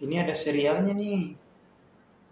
ini 0.00 0.16
ada 0.16 0.32
serialnya 0.32 0.96
nih. 0.96 1.36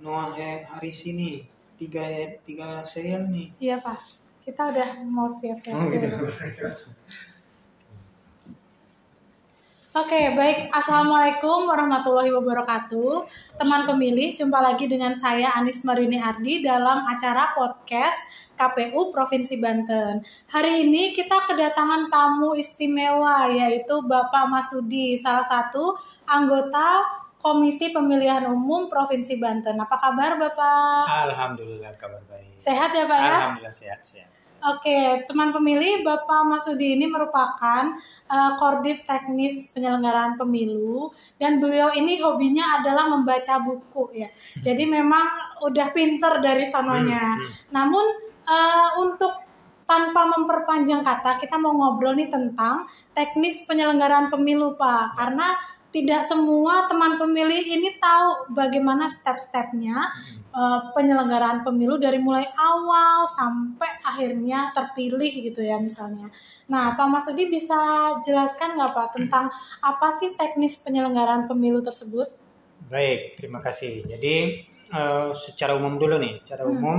Noah 0.00 0.32
Haris 0.72 1.04
ini 1.04 1.44
tiga 1.76 2.04
tiga 2.42 2.82
serial 2.88 3.28
nih. 3.28 3.52
Iya 3.60 3.76
Pak, 3.82 3.98
kita 4.42 4.72
udah 4.72 4.88
mau 5.04 5.28
siap-siap. 5.28 5.76
Oh 5.76 5.84
gitu. 5.92 6.08
Oke, 9.98 10.30
baik. 10.38 10.70
Assalamualaikum 10.70 11.66
warahmatullahi 11.66 12.30
wabarakatuh. 12.30 13.26
Teman 13.58 13.82
pemilih, 13.82 14.38
jumpa 14.38 14.62
lagi 14.62 14.86
dengan 14.86 15.10
saya 15.18 15.50
Anis 15.58 15.82
Marini 15.82 16.22
Ardi 16.22 16.62
dalam 16.62 17.02
acara 17.02 17.50
podcast 17.58 18.22
KPU 18.54 19.10
Provinsi 19.10 19.58
Banten. 19.58 20.22
Hari 20.54 20.86
ini 20.86 21.18
kita 21.18 21.50
kedatangan 21.50 22.14
tamu 22.14 22.54
istimewa 22.54 23.50
yaitu 23.50 23.98
Bapak 24.06 24.46
Masudi, 24.46 25.18
salah 25.18 25.42
satu 25.50 25.98
anggota 26.30 27.02
Komisi 27.38 27.94
Pemilihan 27.94 28.50
Umum 28.50 28.90
Provinsi 28.90 29.38
Banten. 29.38 29.78
Apa 29.78 29.96
kabar 29.98 30.36
Bapak? 30.42 31.06
Alhamdulillah 31.06 31.94
kabar 31.94 32.22
baik. 32.26 32.58
Sehat 32.58 32.90
ya 32.90 33.06
Pak 33.06 33.18
ya? 33.18 33.34
Alhamdulillah 33.38 33.74
sehat 33.74 34.02
sehat. 34.02 34.38
Oke, 34.58 35.22
teman 35.30 35.54
pemilih, 35.54 36.02
Bapak 36.02 36.42
Masudi 36.50 36.98
ini 36.98 37.06
merupakan 37.06 37.94
uh, 38.26 38.52
Kordif 38.58 39.06
Teknis 39.06 39.70
Penyelenggaraan 39.70 40.34
Pemilu 40.34 41.14
dan 41.38 41.62
beliau 41.62 41.94
ini 41.94 42.18
hobinya 42.18 42.82
adalah 42.82 43.06
membaca 43.06 43.62
buku 43.62 44.18
ya. 44.18 44.26
Jadi 44.58 44.82
memang 44.90 45.22
udah 45.62 45.94
pinter 45.94 46.42
dari 46.42 46.66
sononya. 46.66 47.38
Hmm, 47.38 47.46
hmm. 47.46 47.54
Namun 47.70 48.06
uh, 48.50 48.88
untuk 48.98 49.46
tanpa 49.86 50.26
memperpanjang 50.26 51.06
kata, 51.06 51.38
kita 51.38 51.54
mau 51.54 51.78
ngobrol 51.78 52.18
nih 52.18 52.26
tentang 52.26 52.82
teknis 53.14 53.62
penyelenggaraan 53.62 54.26
pemilu, 54.26 54.74
Pak. 54.74 55.14
Karena 55.14 55.54
tidak 55.88 56.28
semua 56.28 56.84
teman 56.84 57.16
pemilih 57.16 57.64
ini 57.64 57.96
tahu 57.96 58.52
bagaimana 58.52 59.08
step-stepnya 59.08 59.96
uh, 60.52 60.92
penyelenggaraan 60.92 61.64
pemilu 61.64 61.96
dari 61.96 62.20
mulai 62.20 62.44
awal 62.52 63.24
sampai 63.24 63.88
akhirnya 64.04 64.68
terpilih 64.76 65.32
gitu 65.48 65.64
ya 65.64 65.80
misalnya. 65.80 66.28
Nah, 66.68 66.92
Pak 66.92 67.08
Masudi 67.08 67.48
bisa 67.48 67.76
jelaskan 68.20 68.76
nggak 68.76 68.92
Pak 68.92 69.08
tentang 69.16 69.48
apa 69.80 70.08
sih 70.12 70.36
teknis 70.36 70.76
penyelenggaraan 70.76 71.48
pemilu 71.48 71.80
tersebut? 71.80 72.36
Baik, 72.92 73.40
terima 73.40 73.64
kasih. 73.64 74.04
Jadi 74.04 74.68
eh, 74.92 75.30
secara 75.36 75.72
umum 75.72 75.96
dulu 75.96 76.20
nih, 76.20 76.44
secara 76.44 76.68
Hmm. 76.68 76.72
umum 76.76 76.98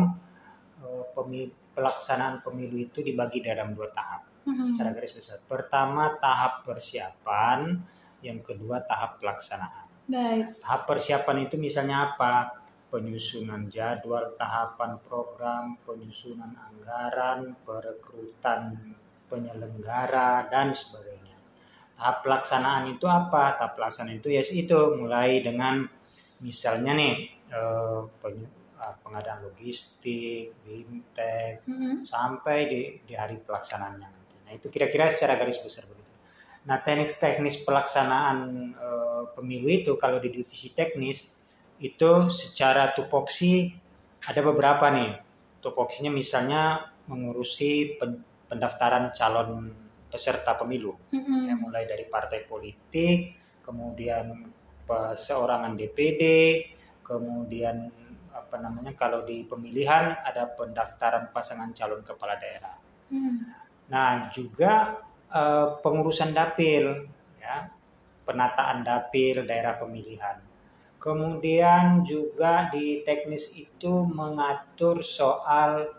eh, 0.81 1.03
pemi- 1.13 1.53
pelaksanaan 1.77 2.41
pemilu 2.41 2.75
itu 2.89 3.05
dibagi 3.05 3.45
dalam 3.45 3.77
dua 3.77 3.93
tahap. 3.93 4.25
Hmm. 4.49 4.73
Secara 4.73 4.97
garis 4.97 5.13
besar. 5.13 5.37
Pertama 5.45 6.17
tahap 6.17 6.65
persiapan, 6.65 7.77
yang 8.25 8.39
kedua 8.43 8.83
tahap 8.83 9.19
pelaksanaan. 9.23 9.87
Baik. 10.09 10.57
Tahap 10.59 10.89
persiapan 10.89 11.37
itu 11.45 11.55
misalnya 11.61 12.13
apa? 12.13 12.57
Penyusunan 12.89 13.69
jadwal, 13.69 14.33
tahapan 14.33 14.97
program, 15.05 15.77
penyusunan 15.85 16.49
anggaran, 16.57 17.53
perekrutan 17.61 18.73
penyelenggara 19.29 20.49
dan 20.49 20.73
sebagainya. 20.73 21.37
Tahap 21.93 22.25
pelaksanaan 22.25 22.89
itu 22.89 23.05
apa? 23.05 23.53
Tahap 23.53 23.77
pelaksanaan 23.77 24.17
itu 24.17 24.33
ya 24.33 24.41
itu 24.41 24.79
mulai 24.97 25.45
dengan 25.45 25.85
misalnya 26.41 26.97
nih 26.97 27.15
eh, 27.53 28.01
ah, 28.79 28.95
pengadaan 29.03 29.45
logistik, 29.45 30.55
bimtek, 30.63 31.67
Hmm. 31.67 32.01
sampai 32.07 32.57
di, 32.65 32.79
di 33.05 33.13
hari 33.13 33.37
pelaksanaannya 33.43 34.07
nanti. 34.07 34.35
Nah 34.47 34.51
itu 34.55 34.67
kira-kira 34.71 35.11
secara 35.11 35.35
garis 35.37 35.59
besar 35.61 35.85
begitu. 35.85 36.08
Nah 36.67 36.77
teknis-teknis 36.83 37.63
pelaksanaan 37.63 38.37
eh, 38.75 39.23
pemilu 39.37 39.67
itu 39.71 39.95
kalau 39.95 40.19
di 40.19 40.31
divisi 40.33 40.75
teknis 40.75 41.39
itu 41.79 42.27
secara 42.27 42.91
tupoksi 42.91 43.71
ada 44.27 44.41
beberapa 44.43 44.91
nih. 44.91 45.15
Tupoksinya 45.63 46.11
misalnya 46.11 46.91
mengurusi 47.07 47.95
pen- 47.99 48.23
pendaftaran 48.51 49.15
calon 49.15 49.71
peserta 50.09 50.57
pemilu, 50.57 50.97
Hmm. 51.13 51.45
ya, 51.45 51.53
mulai 51.53 51.85
dari 51.85 52.09
partai 52.09 52.41
politik, 52.49 53.37
kemudian 53.61 54.49
perseorangan 54.89 55.77
DPD, 55.77 56.23
kemudian 57.05 57.93
apa 58.33 58.57
namanya 58.57 58.97
kalau 58.97 59.21
di 59.21 59.45
pemilihan 59.45 60.17
ada 60.25 60.49
pendaftaran 60.49 61.29
pasangan 61.29 61.69
calon 61.77 62.01
kepala 62.01 62.41
daerah. 62.41 62.73
Hmm. 63.13 63.53
Nah, 63.89 64.33
juga 64.33 64.97
eh, 65.29 65.67
pengurusan 65.81 66.33
dapil, 66.33 67.09
ya, 67.39 67.69
penataan 68.29 68.85
dapil 68.85 69.41
daerah 69.49 69.81
pemilihan. 69.81 70.37
Kemudian 70.99 72.03
juga 72.03 72.67
di 72.69 73.01
teknis 73.01 73.55
itu 73.55 74.05
mengatur 74.05 75.01
soal 75.01 75.89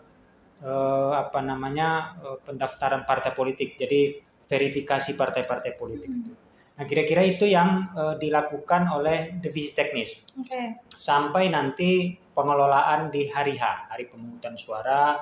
eh, 0.63 1.11
apa 1.17 1.43
namanya 1.43 2.15
eh, 2.21 2.37
pendaftaran 2.45 3.03
partai 3.03 3.35
politik. 3.35 3.75
Jadi 3.75 4.21
verifikasi 4.47 5.17
partai-partai 5.17 5.71
politik 5.75 6.11
itu. 6.11 6.33
Nah, 6.77 6.85
kira-kira 6.87 7.25
itu 7.25 7.49
yang 7.49 7.91
eh, 7.97 8.15
dilakukan 8.21 8.87
oleh 8.93 9.41
divisi 9.41 9.73
teknis 9.73 10.23
Oke. 10.37 10.87
sampai 10.87 11.49
nanti 11.51 12.15
pengelolaan 12.31 13.11
di 13.11 13.27
hari 13.27 13.59
H, 13.59 13.91
hari 13.91 14.07
pemungutan 14.07 14.55
suara, 14.55 15.19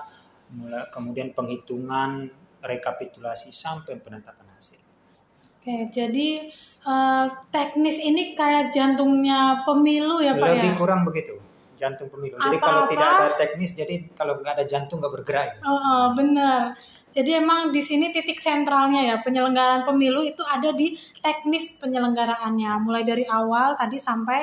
kemudian 0.93 1.33
penghitungan, 1.33 2.29
rekapitulasi 2.59 3.49
sampai 3.49 3.97
penetapan 3.97 4.47
hasil. 4.53 4.79
Oke, 5.59 5.91
jadi 5.91 6.27
eh, 6.81 7.25
teknis 7.51 7.99
ini 7.99 8.31
kayak 8.33 8.71
jantungnya 8.71 9.63
pemilu 9.67 10.23
ya 10.23 10.39
Pak 10.39 10.47
Lebih 10.55 10.71
ya? 10.71 10.79
kurang 10.79 11.01
begitu, 11.03 11.35
jantung 11.75 12.07
pemilu. 12.07 12.39
Jadi 12.39 12.57
kalau 12.57 12.87
tidak 12.87 13.07
ada 13.07 13.27
teknis, 13.35 13.75
jadi 13.75 14.07
kalau 14.15 14.39
nggak 14.39 14.55
ada 14.55 14.65
jantung 14.65 15.03
nggak 15.03 15.13
bergerak. 15.19 15.47
ya. 15.59 15.67
Oh, 15.67 15.75
oh, 15.75 16.05
benar. 16.15 16.79
Jadi 17.09 17.35
emang 17.35 17.73
di 17.73 17.81
sini 17.81 18.13
titik 18.13 18.37
sentralnya 18.37 19.01
ya 19.01 19.15
penyelenggaraan 19.19 19.81
pemilu 19.83 20.21
itu 20.23 20.45
ada 20.45 20.71
di 20.71 20.93
teknis 21.19 21.75
penyelenggaraannya, 21.81 22.79
mulai 22.79 23.03
dari 23.03 23.25
awal 23.25 23.75
tadi 23.75 23.97
sampai 23.99 24.39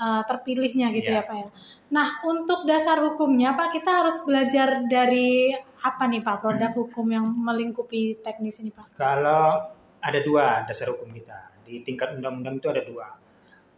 eh, 0.00 0.22
terpilihnya 0.24 0.94
gitu 0.94 1.10
Iya. 1.10 1.24
ya 1.24 1.28
Pak 1.28 1.36
ya. 1.36 1.48
Nah 1.90 2.22
untuk 2.22 2.62
dasar 2.62 3.02
hukumnya 3.02 3.58
Pak 3.58 3.74
kita 3.74 3.90
harus 4.04 4.22
belajar 4.22 4.86
dari 4.86 5.50
apa 5.80 6.04
nih 6.06 6.20
Pak 6.20 6.36
produk 6.44 6.72
hukum 6.76 7.06
yang 7.08 7.26
melingkupi 7.26 8.20
teknis 8.20 8.60
ini 8.60 8.70
Pak? 8.72 8.94
Kalau 8.96 9.72
ada 10.00 10.20
dua 10.24 10.64
dasar 10.64 10.92
hukum 10.92 11.08
kita 11.12 11.52
di 11.64 11.80
tingkat 11.84 12.16
undang-undang 12.16 12.58
itu 12.60 12.68
ada 12.68 12.82
dua. 12.84 13.08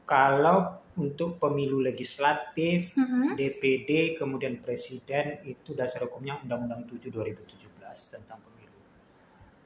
Kalau 0.02 0.82
untuk 0.98 1.40
pemilu 1.40 1.80
legislatif, 1.80 2.92
Mhm. 2.98 3.32
DPD 3.38 4.18
kemudian 4.18 4.60
presiden 4.60 5.40
itu 5.48 5.72
dasar 5.72 6.04
hukumnya 6.04 6.36
Undang-Undang 6.44 6.84
7 6.84 7.08
2017 7.08 8.12
tentang 8.12 8.44
pemilu. 8.44 8.76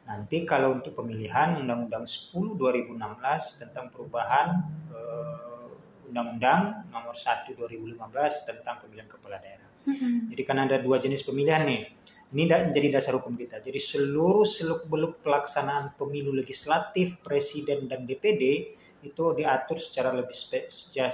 Nanti 0.06 0.46
kalau 0.46 0.78
untuk 0.78 0.94
pemilihan 0.94 1.58
Undang-Undang 1.58 2.06
10 2.06 2.54
2016 2.54 3.58
tentang 3.58 3.90
perubahan 3.90 4.62
eh, 4.94 6.06
Undang-Undang 6.06 6.86
nomor 6.94 7.18
1 7.18 7.58
2015 7.58 8.46
tentang 8.46 8.78
pemilihan 8.78 9.10
kepala 9.10 9.42
daerah. 9.42 9.66
Mhm. 9.86 10.30
Jadi 10.30 10.42
kan 10.46 10.58
ada 10.62 10.78
dua 10.78 11.02
jenis 11.02 11.26
pemilihan 11.26 11.66
nih. 11.66 11.82
Ini 12.26 12.42
menjadi 12.50 12.90
dasar 12.90 13.14
hukum 13.22 13.38
kita. 13.38 13.62
Jadi 13.62 13.78
seluruh 13.78 14.42
seluk-beluk 14.42 15.22
pelaksanaan 15.22 15.94
pemilu 15.94 16.34
legislatif, 16.34 17.22
presiden 17.22 17.86
dan 17.86 18.02
DPD 18.02 18.74
itu 19.06 19.22
diatur 19.38 19.78
secara 19.78 20.10
lebih 20.10 20.34
spe- 20.34 20.66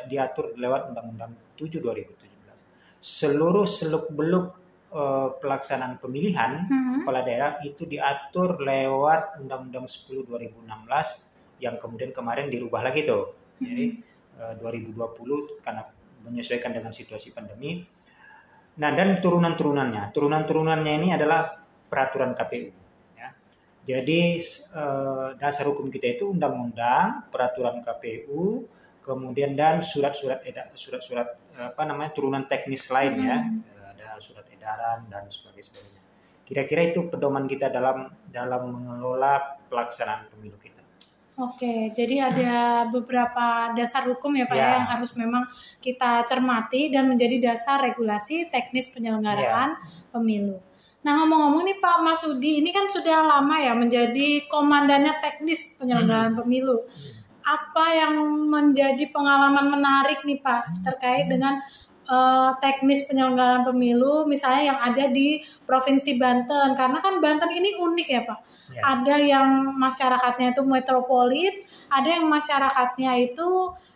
diatur 0.09 0.57
lewat 0.57 0.89
Undang-Undang 0.89 1.37
7 1.61 1.85
2017. 1.85 2.65
Seluruh 2.97 3.69
seluk-beluk 3.69 4.47
eh, 4.93 5.29
pelaksanaan 5.41 5.97
pemilihan 5.97 6.69
Mhm. 6.69 7.05
kepala 7.05 7.21
daerah 7.25 7.57
itu 7.65 7.89
diatur 7.89 8.61
lewat 8.61 9.41
Undang-Undang 9.41 9.89
10 9.89 10.25
2016 10.25 11.33
yang 11.61 11.81
kemudian 11.81 12.13
kemarin 12.13 12.49
dirubah 12.49 12.85
lagi 12.85 13.05
tuh. 13.05 13.37
Jadi 13.61 14.01
eh, 14.41 14.55
2020 14.61 15.61
karena 15.61 15.85
menyesuaikan 16.25 16.73
dengan 16.73 16.93
situasi 16.93 17.33
pandemi. 17.33 17.85
Nah, 18.73 18.91
dan 18.97 19.21
turunan-turunannya. 19.21 20.17
Turunan-turunannya 20.17 20.93
ini 20.97 21.09
adalah 21.13 21.61
peraturan 21.93 22.33
KPU 22.33 22.73
ya. 23.21 23.29
Jadi 23.85 24.41
eh, 24.41 25.29
dasar 25.37 25.69
hukum 25.69 25.93
kita 25.93 26.17
itu 26.17 26.33
undang-undang, 26.33 27.29
peraturan 27.29 27.85
KPU, 27.85 28.65
kemudian 29.05 29.53
dan 29.53 29.85
surat-surat 29.85 30.41
surat-surat 30.73 31.37
eh, 31.53 31.69
apa 31.69 31.83
namanya 31.85 32.17
turunan 32.17 32.49
teknis 32.49 32.89
lain 32.89 33.15
ya. 33.21 33.39
Hmm. 33.45 33.61
Eh, 33.61 33.87
Ada 33.93 34.09
surat 34.17 34.49
edaran 34.49 35.05
dan 35.13 35.29
sebagainya. 35.29 36.01
Kira-kira 36.49 36.89
itu 36.89 37.13
pedoman 37.13 37.45
kita 37.45 37.69
dalam 37.69 38.09
dalam 38.33 38.73
mengelola 38.73 39.61
pelaksanaan 39.69 40.33
pemilu 40.33 40.57
kita. 40.57 40.72
Oke, 41.33 41.89
jadi 41.97 42.29
ada 42.29 42.53
beberapa 42.93 43.73
dasar 43.73 44.05
hukum 44.05 44.37
ya 44.37 44.45
Pak 44.45 44.53
ya, 44.53 44.61
Ya. 44.61 44.73
yang 44.77 44.85
harus 44.85 45.17
memang 45.17 45.49
kita 45.81 46.29
cermati 46.29 46.93
dan 46.93 47.09
menjadi 47.09 47.41
dasar 47.41 47.81
regulasi 47.81 48.53
teknis 48.53 48.93
penyelenggaraan 48.93 49.81
pemilu. 50.13 50.61
Nah 51.03 51.13
ngomong-ngomong 51.25 51.65
nih 51.65 51.81
Pak 51.81 52.05
Masudi, 52.05 52.61
ini 52.61 52.69
kan 52.69 52.85
sudah 52.87 53.25
lama 53.25 53.57
ya 53.59 53.73
menjadi 53.73 54.45
komandannya 54.47 55.19
teknis 55.25 55.73
penyelenggaraan 55.81 56.37
pemilu. 56.37 56.85
apa 57.43 57.87
yang 57.91 58.23
menjadi 58.47 59.11
pengalaman 59.11 59.67
menarik 59.67 60.23
nih 60.23 60.39
Pak 60.39 60.87
terkait 60.87 61.27
dengan 61.27 61.59
uh, 62.13 62.51
teknis 62.61 63.09
penyelenggaraan 63.09 63.65
pemilu 63.65 64.29
misalnya 64.29 64.77
yang 64.77 64.79
ada 64.79 65.09
di 65.09 65.41
provinsi 65.65 66.21
Banten 66.21 66.77
karena 66.77 67.01
kan 67.01 67.19
Banten 67.25 67.49
ini 67.49 67.81
unik 67.81 68.09
ya 68.13 68.23
Pak. 68.29 68.39
Ya. 68.73 68.81
Ada 68.85 69.17
yang 69.21 69.49
masyarakatnya 69.81 70.53
itu 70.53 70.63
metropolit, 70.65 71.55
ada 71.89 72.09
yang 72.09 72.29
masyarakatnya 72.29 73.13
itu 73.33 73.49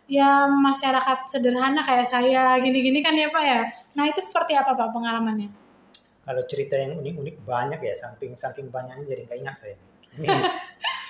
ya 0.06 0.46
masyarakat 0.46 1.26
sederhana 1.28 1.82
kayak 1.82 2.06
saya 2.08 2.56
gini-gini 2.62 3.04
kan 3.04 3.12
ya 3.12 3.28
Pak 3.28 3.44
ya. 3.44 3.62
Nah 3.92 4.04
itu 4.08 4.24
seperti 4.24 4.56
apa 4.56 4.72
Pak 4.72 4.90
pengalamannya? 4.96 5.52
Kalau 6.26 6.42
cerita 6.50 6.74
yang 6.74 6.98
unik-unik 6.98 7.36
banyak 7.46 7.80
ya, 7.86 7.94
saking 7.94 8.72
banyaknya 8.72 9.04
jadi 9.06 9.22
nggak 9.30 9.38
ingat 9.44 9.56
saya. 9.60 9.76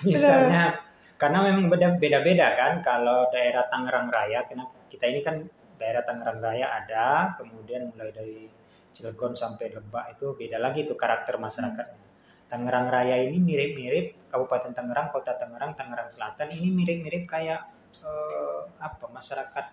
misalnya 0.04 0.82
karena 1.16 1.38
memang 1.46 1.70
beda-beda 1.72 2.52
kan 2.58 2.82
kalau 2.82 3.30
daerah 3.32 3.64
Tangerang 3.70 4.12
Raya, 4.12 4.44
karena 4.44 4.68
kita 4.90 5.08
ini 5.08 5.20
kan 5.24 5.46
daerah 5.76 6.02
Tangerang 6.02 6.40
Raya 6.40 6.66
ada, 6.72 7.36
kemudian 7.36 7.92
mulai 7.92 8.10
dari 8.12 8.48
Cilegon 8.96 9.36
sampai 9.36 9.72
Lebak 9.76 10.16
itu 10.16 10.32
beda 10.32 10.56
lagi 10.56 10.88
tuh 10.88 10.96
karakter 10.96 11.36
masyarakatnya. 11.36 12.04
Tangerang 12.46 12.88
Raya 12.88 13.20
ini 13.26 13.42
mirip-mirip 13.42 14.30
Kabupaten 14.30 14.72
Tangerang, 14.72 15.12
Kota 15.12 15.36
Tangerang, 15.36 15.74
Tangerang 15.74 16.08
Selatan 16.08 16.54
ini 16.54 16.72
mirip-mirip 16.72 17.26
kayak 17.26 17.60
eh, 18.00 18.60
apa 18.80 19.04
masyarakat 19.10 19.64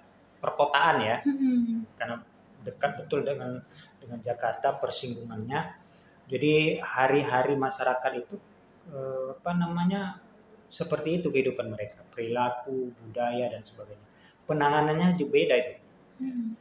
perkotaan 0.44 0.96
ya, 1.00 1.18
hmm. 1.24 1.96
karena 1.96 2.20
dekat 2.68 2.92
betul 3.00 3.24
dengan 3.24 3.64
dengan 4.02 4.20
Jakarta 4.20 4.76
persinggungannya. 4.76 5.80
Jadi 6.28 6.80
hari-hari 6.84 7.56
masyarakat 7.56 8.12
itu 8.20 8.36
eh, 8.92 9.38
apa 9.38 9.52
namanya 9.56 10.20
seperti 10.68 11.22
itu 11.22 11.30
kehidupan 11.30 11.70
mereka, 11.70 12.02
perilaku, 12.10 12.90
budaya 13.06 13.54
dan 13.54 13.62
sebagainya. 13.62 14.08
Penanganannya 14.50 15.14
juga 15.22 15.32
beda 15.38 15.56
itu. 15.56 15.83
Hmm. 16.20 16.54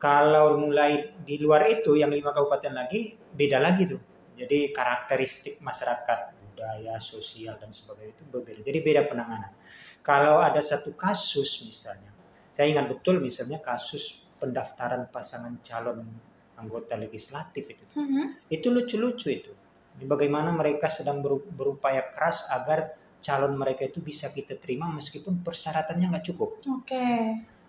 Kalau 0.00 0.56
mulai 0.56 1.12
di 1.20 1.36
luar 1.36 1.68
itu 1.68 1.92
yang 1.92 2.08
lima 2.08 2.32
kabupaten 2.32 2.72
lagi 2.72 3.12
beda 3.12 3.60
lagi 3.60 3.84
tuh. 3.84 4.00
Jadi 4.32 4.72
karakteristik 4.72 5.60
masyarakat, 5.60 6.18
budaya, 6.40 6.96
sosial 6.96 7.60
dan 7.60 7.68
sebagainya 7.68 8.16
itu 8.16 8.24
berbeda. 8.32 8.60
Jadi 8.64 8.78
beda 8.80 9.04
penanganan. 9.04 9.52
Kalau 10.00 10.40
ada 10.40 10.64
satu 10.64 10.96
kasus 10.96 11.60
misalnya, 11.68 12.08
saya 12.48 12.72
ingat 12.72 12.88
betul 12.88 13.20
misalnya 13.20 13.60
kasus 13.60 14.24
pendaftaran 14.40 15.12
pasangan 15.12 15.60
calon 15.60 16.08
anggota 16.56 16.96
legislatif 16.96 17.68
itu. 17.68 17.84
-hmm. 17.92 18.48
Itu 18.48 18.72
lucu-lucu 18.72 19.28
itu. 19.28 19.52
Bagaimana 20.00 20.48
mereka 20.48 20.88
sedang 20.88 21.20
berupaya 21.52 22.08
keras 22.08 22.48
agar 22.48 22.96
calon 23.20 23.52
mereka 23.52 23.84
itu 23.84 24.00
bisa 24.00 24.32
kita 24.32 24.56
terima 24.56 24.88
meskipun 24.88 25.44
persyaratannya 25.44 26.08
nggak 26.08 26.24
cukup. 26.32 26.64
Oke. 26.64 26.88
Okay 26.88 27.59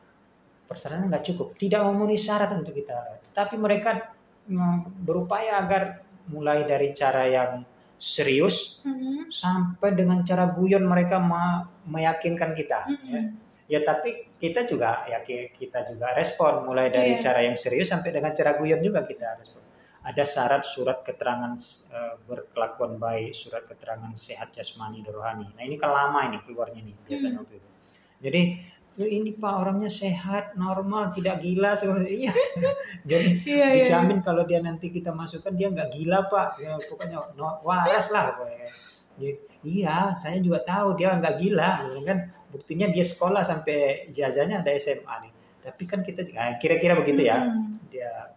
persyaratan 0.72 1.12
nggak 1.12 1.26
cukup, 1.28 1.60
tidak 1.60 1.84
memenuhi 1.84 2.16
syarat 2.16 2.56
untuk 2.56 2.72
kita. 2.72 3.20
Tetapi 3.28 3.60
mereka 3.60 4.16
mm, 4.48 5.04
berupaya 5.04 5.60
agar 5.60 6.08
mulai 6.32 6.64
dari 6.64 6.96
cara 6.96 7.28
yang 7.28 7.68
serius 8.02 8.82
mm-hmm. 8.82 9.30
sampai 9.30 9.94
dengan 9.94 10.26
cara 10.26 10.50
guyon 10.50 10.88
mereka 10.88 11.22
meyakinkan 11.86 12.58
kita. 12.58 12.90
Mm-hmm. 12.90 13.12
Ya. 13.12 13.22
ya 13.78 13.80
tapi 13.86 14.34
kita 14.42 14.66
juga 14.66 15.06
ya 15.06 15.22
kita 15.28 15.86
juga 15.86 16.18
respon 16.18 16.66
mulai 16.66 16.90
dari 16.90 17.20
yeah. 17.20 17.22
cara 17.22 17.46
yang 17.46 17.54
serius 17.54 17.94
sampai 17.94 18.10
dengan 18.10 18.34
cara 18.34 18.58
guyon 18.58 18.82
juga 18.82 19.06
kita 19.06 19.38
respon. 19.38 19.62
Ada 20.02 20.26
syarat 20.26 20.66
surat 20.66 21.06
keterangan 21.06 21.54
uh, 21.94 22.18
berkelakuan 22.26 22.98
baik, 22.98 23.38
surat 23.38 23.62
keterangan 23.70 24.10
sehat 24.18 24.50
jasmani 24.50 25.06
dan 25.06 25.14
rohani. 25.14 25.46
Nah 25.54 25.62
ini 25.62 25.78
kan 25.78 25.94
lama 25.94 26.26
ini 26.26 26.42
keluarnya 26.42 26.82
nih 26.82 26.96
biasanya 27.06 27.38
mm-hmm. 27.38 27.42
waktu 27.46 27.54
itu. 27.62 27.70
Jadi 28.22 28.42
ya 29.00 29.08
ini 29.08 29.32
pak 29.40 29.54
orangnya 29.56 29.88
sehat 29.88 30.60
normal 30.60 31.08
tidak 31.16 31.40
gila 31.40 31.80
sebenarnya 31.80 32.12
iya. 32.12 32.34
Jadi 33.10 33.30
iya, 33.48 33.68
iya, 33.72 33.86
dijamin 33.88 34.20
iya. 34.20 34.26
kalau 34.26 34.44
dia 34.44 34.60
nanti 34.60 34.92
kita 34.92 35.16
masukkan 35.16 35.56
dia 35.56 35.72
nggak 35.72 35.90
gila 35.96 36.28
pak. 36.28 36.60
Ya, 36.60 36.76
pokoknya 36.76 37.18
no, 37.40 37.64
waras 37.64 38.12
lah 38.12 38.36
pokoknya. 38.36 38.68
Ya, 39.20 39.32
iya 39.64 39.98
saya 40.20 40.38
juga 40.44 40.60
tahu 40.62 41.00
dia 41.00 41.16
nggak 41.16 41.36
gila 41.40 41.72
kan. 42.04 42.20
Buktinya 42.52 42.92
dia 42.92 43.06
sekolah 43.08 43.48
sampai 43.48 44.12
ijazahnya 44.12 44.60
ada 44.60 44.72
SMA 44.76 45.16
nih. 45.24 45.34
Tapi 45.62 45.84
kan 45.88 46.04
kita 46.04 46.28
nah, 46.36 46.60
kira-kira 46.60 47.00
begitu 47.00 47.32
ya. 47.32 47.48
Hmm. 47.48 47.80
dia 47.88 48.32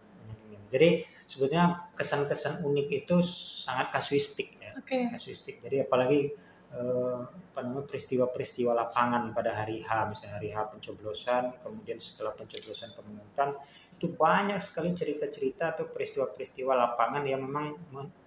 jadi 0.75 1.07
sebetulnya 1.23 1.87
kesan-kesan 1.95 2.59
unik 2.67 2.87
itu 3.05 3.15
sangat 3.63 3.95
kasuistik 3.95 4.59
ya. 4.59 4.75
Okay. 4.83 5.07
kasuistik. 5.07 5.63
Jadi 5.63 5.87
apalagi 5.87 6.35
Eh, 6.75 7.19
apa 7.55 7.63
namanya 7.63 7.87
peristiwa-peristiwa 7.87 8.75
lapangan 8.75 9.31
pada 9.31 9.55
hari 9.55 9.79
H 9.79 10.11
misalnya 10.11 10.35
hari 10.35 10.51
H 10.51 10.75
pencoblosan 10.75 11.63
kemudian 11.63 11.95
setelah 12.03 12.35
pencoblosan 12.35 12.91
pemungutan 12.91 13.55
itu 13.95 14.11
banyak 14.11 14.59
sekali 14.59 14.91
cerita-cerita 14.91 15.71
atau 15.71 15.87
peristiwa-peristiwa 15.87 16.75
lapangan 16.75 17.23
yang 17.23 17.47
memang 17.47 17.79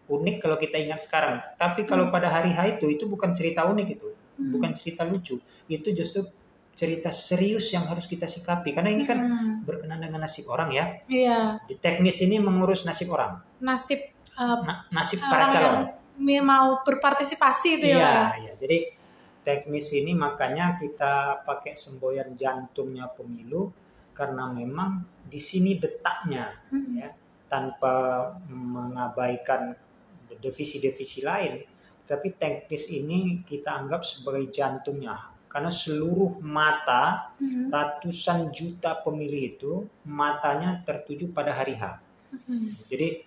unik 0.08 0.36
kalau 0.40 0.56
kita 0.56 0.80
ingat 0.80 1.04
sekarang 1.04 1.44
tapi 1.60 1.84
kalau 1.84 2.08
hmm. 2.08 2.14
pada 2.16 2.32
hari 2.32 2.56
H 2.56 2.80
itu 2.80 2.88
itu 2.88 3.04
bukan 3.04 3.36
cerita 3.36 3.68
unik 3.68 3.88
itu 4.00 4.08
hmm. 4.16 4.48
bukan 4.48 4.70
cerita 4.72 5.04
lucu 5.04 5.36
itu 5.68 5.88
justru 5.92 6.24
cerita 6.72 7.12
serius 7.12 7.68
yang 7.68 7.84
harus 7.84 8.08
kita 8.08 8.24
sikapi 8.24 8.72
karena 8.72 8.96
ini 8.96 9.04
kan 9.04 9.28
hmm. 9.28 9.68
berkenan 9.68 9.98
dengan 9.98 10.24
nasib 10.24 10.46
orang 10.46 10.70
ya. 10.70 11.04
Iya. 11.10 11.58
Di 11.66 11.74
teknis 11.74 12.22
ini 12.22 12.38
mengurus 12.38 12.86
nasib 12.86 13.10
orang. 13.10 13.42
Nasib 13.58 13.98
uh, 14.38 14.62
Na 14.62 14.86
nasib 14.94 15.18
para 15.26 15.50
calon 15.50 15.98
mau 16.42 16.82
berpartisipasi 16.82 17.68
itu 17.80 17.86
ya. 17.94 17.98
Iya, 17.98 18.22
iya. 18.42 18.52
Jadi 18.58 18.78
teknis 19.46 19.88
ini 19.96 20.12
makanya 20.12 20.76
kita 20.76 21.40
pakai 21.48 21.72
semboyan 21.72 22.36
jantungnya 22.36 23.08
pemilu 23.08 23.72
karena 24.12 24.50
memang 24.50 25.06
di 25.24 25.40
sini 25.40 25.78
detaknya 25.78 26.52
hmm. 26.68 26.92
ya 26.98 27.08
tanpa 27.48 28.28
mengabaikan 28.50 29.72
divisi-divisi 30.28 31.24
lain 31.24 31.64
tapi 32.04 32.36
teknis 32.36 32.92
ini 32.92 33.40
kita 33.44 33.72
anggap 33.72 34.04
sebagai 34.04 34.52
jantungnya 34.52 35.32
karena 35.48 35.72
seluruh 35.72 36.44
mata 36.44 37.32
hmm. 37.40 37.72
ratusan 37.72 38.52
juta 38.52 39.00
pemilih 39.00 39.42
itu 39.56 39.72
matanya 40.04 40.84
tertuju 40.84 41.32
pada 41.32 41.56
hari 41.56 41.72
H. 41.72 41.96
Hmm. 42.28 42.68
Jadi 42.92 43.24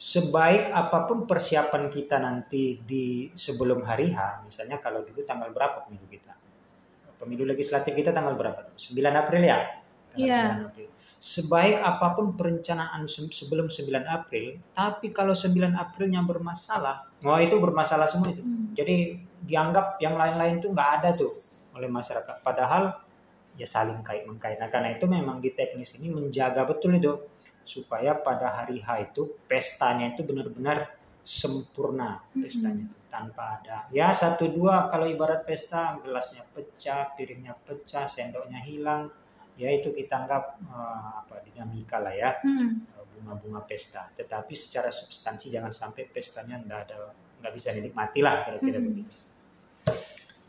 sebaik 0.00 0.72
apa 0.72 1.04
pun 1.04 1.28
persiapan 1.28 1.92
kita 1.92 2.16
nanti 2.16 2.80
di 2.80 3.28
sebelum 3.36 3.84
hari 3.84 4.16
H, 4.16 4.48
misalnya 4.48 4.80
kalau 4.80 5.04
dulu 5.04 5.20
tanggal 5.28 5.52
berapa 5.52 5.84
pemilu 5.84 6.08
kita? 6.08 6.32
Pemilu 7.20 7.44
legislatif 7.44 7.92
kita 7.92 8.16
tanggal 8.16 8.32
berapa? 8.32 8.72
9 8.80 8.96
April 8.96 9.42
ya? 9.44 9.60
Iya. 10.16 10.72
April. 10.72 10.88
Sebaik 11.20 11.84
apa 11.84 12.16
pun 12.16 12.32
perencanaan 12.32 13.04
sebelum 13.12 13.68
9 13.68 13.92
April, 14.08 14.56
tapi 14.72 15.12
kalau 15.12 15.36
9 15.36 15.76
Aprilnya 15.76 16.24
bermasalah, 16.24 17.12
oh 17.20 17.36
itu 17.36 17.60
bermasalah 17.60 18.08
semua 18.08 18.32
itu. 18.32 18.40
Hmm. 18.40 18.72
Jadi 18.72 19.20
dianggap 19.44 20.00
yang 20.00 20.16
lain-lain 20.16 20.64
itu 20.64 20.72
nggak 20.72 20.90
ada 20.96 21.12
tuh 21.12 21.44
oleh 21.76 21.92
masyarakat. 21.92 22.40
Padahal 22.40 23.04
ya 23.52 23.68
saling 23.68 24.00
kait 24.00 24.24
mengkait. 24.24 24.56
Nah 24.56 24.72
karena 24.72 24.96
itu 24.96 25.04
memang 25.04 25.44
di 25.44 25.52
teknis 25.52 25.92
ini 26.00 26.08
menjaga 26.08 26.64
betul 26.64 26.96
itu 26.96 27.20
supaya 27.64 28.16
pada 28.16 28.50
hari 28.62 28.80
H 28.80 29.12
itu 29.12 29.38
pestanya 29.46 30.12
itu 30.12 30.24
benar-benar 30.26 30.90
sempurna 31.20 32.24
pestanya 32.32 32.88
itu 32.88 32.96
tanpa 33.10 33.60
ada 33.60 33.90
ya 33.92 34.14
satu 34.14 34.48
dua 34.48 34.88
kalau 34.88 35.04
ibarat 35.10 35.44
pesta 35.44 35.98
gelasnya 36.00 36.46
pecah 36.54 37.12
piringnya 37.18 37.58
pecah 37.66 38.06
sendoknya 38.06 38.62
hilang 38.64 39.10
ya 39.60 39.68
itu 39.68 39.92
kita 39.92 40.24
anggap 40.24 40.56
uh, 40.70 41.20
apa 41.20 41.44
dinamika 41.44 42.00
lah 42.00 42.14
ya 42.16 42.38
hmm. 42.40 42.88
bunga-bunga 43.20 43.60
pesta 43.68 44.08
tetapi 44.16 44.56
secara 44.56 44.88
substansi 44.88 45.52
jangan 45.52 45.74
sampai 45.74 46.08
pestanya 46.08 46.56
nggak 46.62 46.80
ada 46.88 47.12
nggak 47.44 47.52
bisa 47.52 47.68
dinikmati 47.76 48.20
lah 48.24 48.48
kira-kira 48.48 48.78
hmm. 48.80 48.86
begitu 48.88 49.16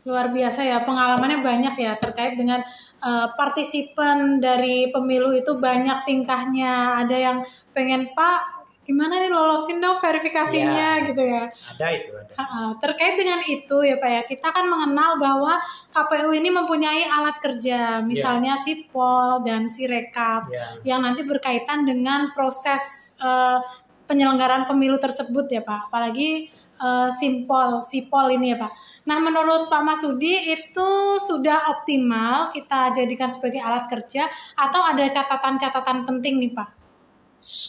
luar 0.02 0.34
biasa 0.34 0.66
ya 0.66 0.82
pengalamannya 0.82 1.44
banyak 1.44 1.74
ya 1.78 1.92
terkait 1.94 2.34
dengan 2.34 2.64
uh, 3.02 3.34
partisipan 3.34 4.38
dari 4.38 4.88
pemilu 4.94 5.34
itu 5.34 5.58
banyak 5.58 6.06
tingkahnya. 6.06 7.02
Ada 7.02 7.16
yang 7.18 7.38
pengen 7.74 8.14
pak 8.14 8.62
gimana 8.82 9.22
nih 9.22 9.30
lolosin 9.30 9.78
dong 9.78 9.94
verifikasinya 10.02 10.98
ya, 10.98 11.06
gitu 11.06 11.22
ya. 11.22 11.46
Ada 11.46 11.86
itu 11.94 12.10
ada. 12.18 12.34
Terkait 12.82 13.14
dengan 13.14 13.38
itu 13.46 13.76
ya 13.86 13.94
pak 14.02 14.10
ya 14.10 14.22
kita 14.26 14.48
kan 14.50 14.66
mengenal 14.66 15.22
bahwa 15.22 15.54
KPU 15.94 16.34
ini 16.34 16.50
mempunyai 16.50 17.06
alat 17.06 17.38
kerja 17.38 18.02
misalnya 18.02 18.58
ya. 18.58 18.62
sipol 18.62 19.46
dan 19.46 19.70
sirekap 19.70 20.50
ya. 20.50 20.82
yang 20.82 21.06
nanti 21.06 21.22
berkaitan 21.22 21.86
dengan 21.86 22.34
proses 22.34 23.14
uh, 23.22 23.62
penyelenggaraan 24.10 24.66
pemilu 24.66 24.98
tersebut 24.98 25.46
ya 25.46 25.62
pak. 25.62 25.86
Apalagi 25.86 26.50
uh, 26.82 27.08
simpol 27.14 27.80
sipol 27.86 28.28
ini 28.34 28.52
ya 28.52 28.66
pak 28.66 28.72
Nah, 29.02 29.18
menurut 29.18 29.66
Pak 29.66 29.82
Masudi 29.82 30.54
itu 30.54 30.88
sudah 31.18 31.74
optimal 31.74 32.54
kita 32.54 32.94
jadikan 32.94 33.34
sebagai 33.34 33.58
alat 33.58 33.90
kerja 33.90 34.30
atau 34.54 34.78
ada 34.78 35.02
catatan-catatan 35.10 36.06
penting 36.06 36.38
nih, 36.38 36.54
Pak? 36.54 36.68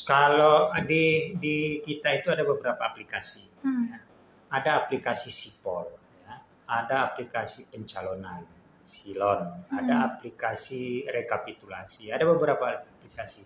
Kalau 0.06 0.70
di 0.86 1.34
di 1.42 1.82
kita 1.82 2.22
itu 2.22 2.30
ada 2.30 2.46
beberapa 2.46 2.78
aplikasi. 2.86 3.50
Hmm. 3.66 3.90
Ya. 3.90 4.00
Ada 4.54 4.86
aplikasi 4.86 5.34
Sipol, 5.34 5.90
ya. 6.22 6.38
ada 6.70 7.10
aplikasi 7.10 7.66
pencalonan, 7.74 8.46
Silon, 8.86 9.66
ada 9.74 9.94
Hmm. 9.98 10.08
aplikasi 10.14 11.10
rekapitulasi, 11.10 12.14
ada 12.14 12.22
beberapa 12.30 12.86
aplikasi. 12.86 13.42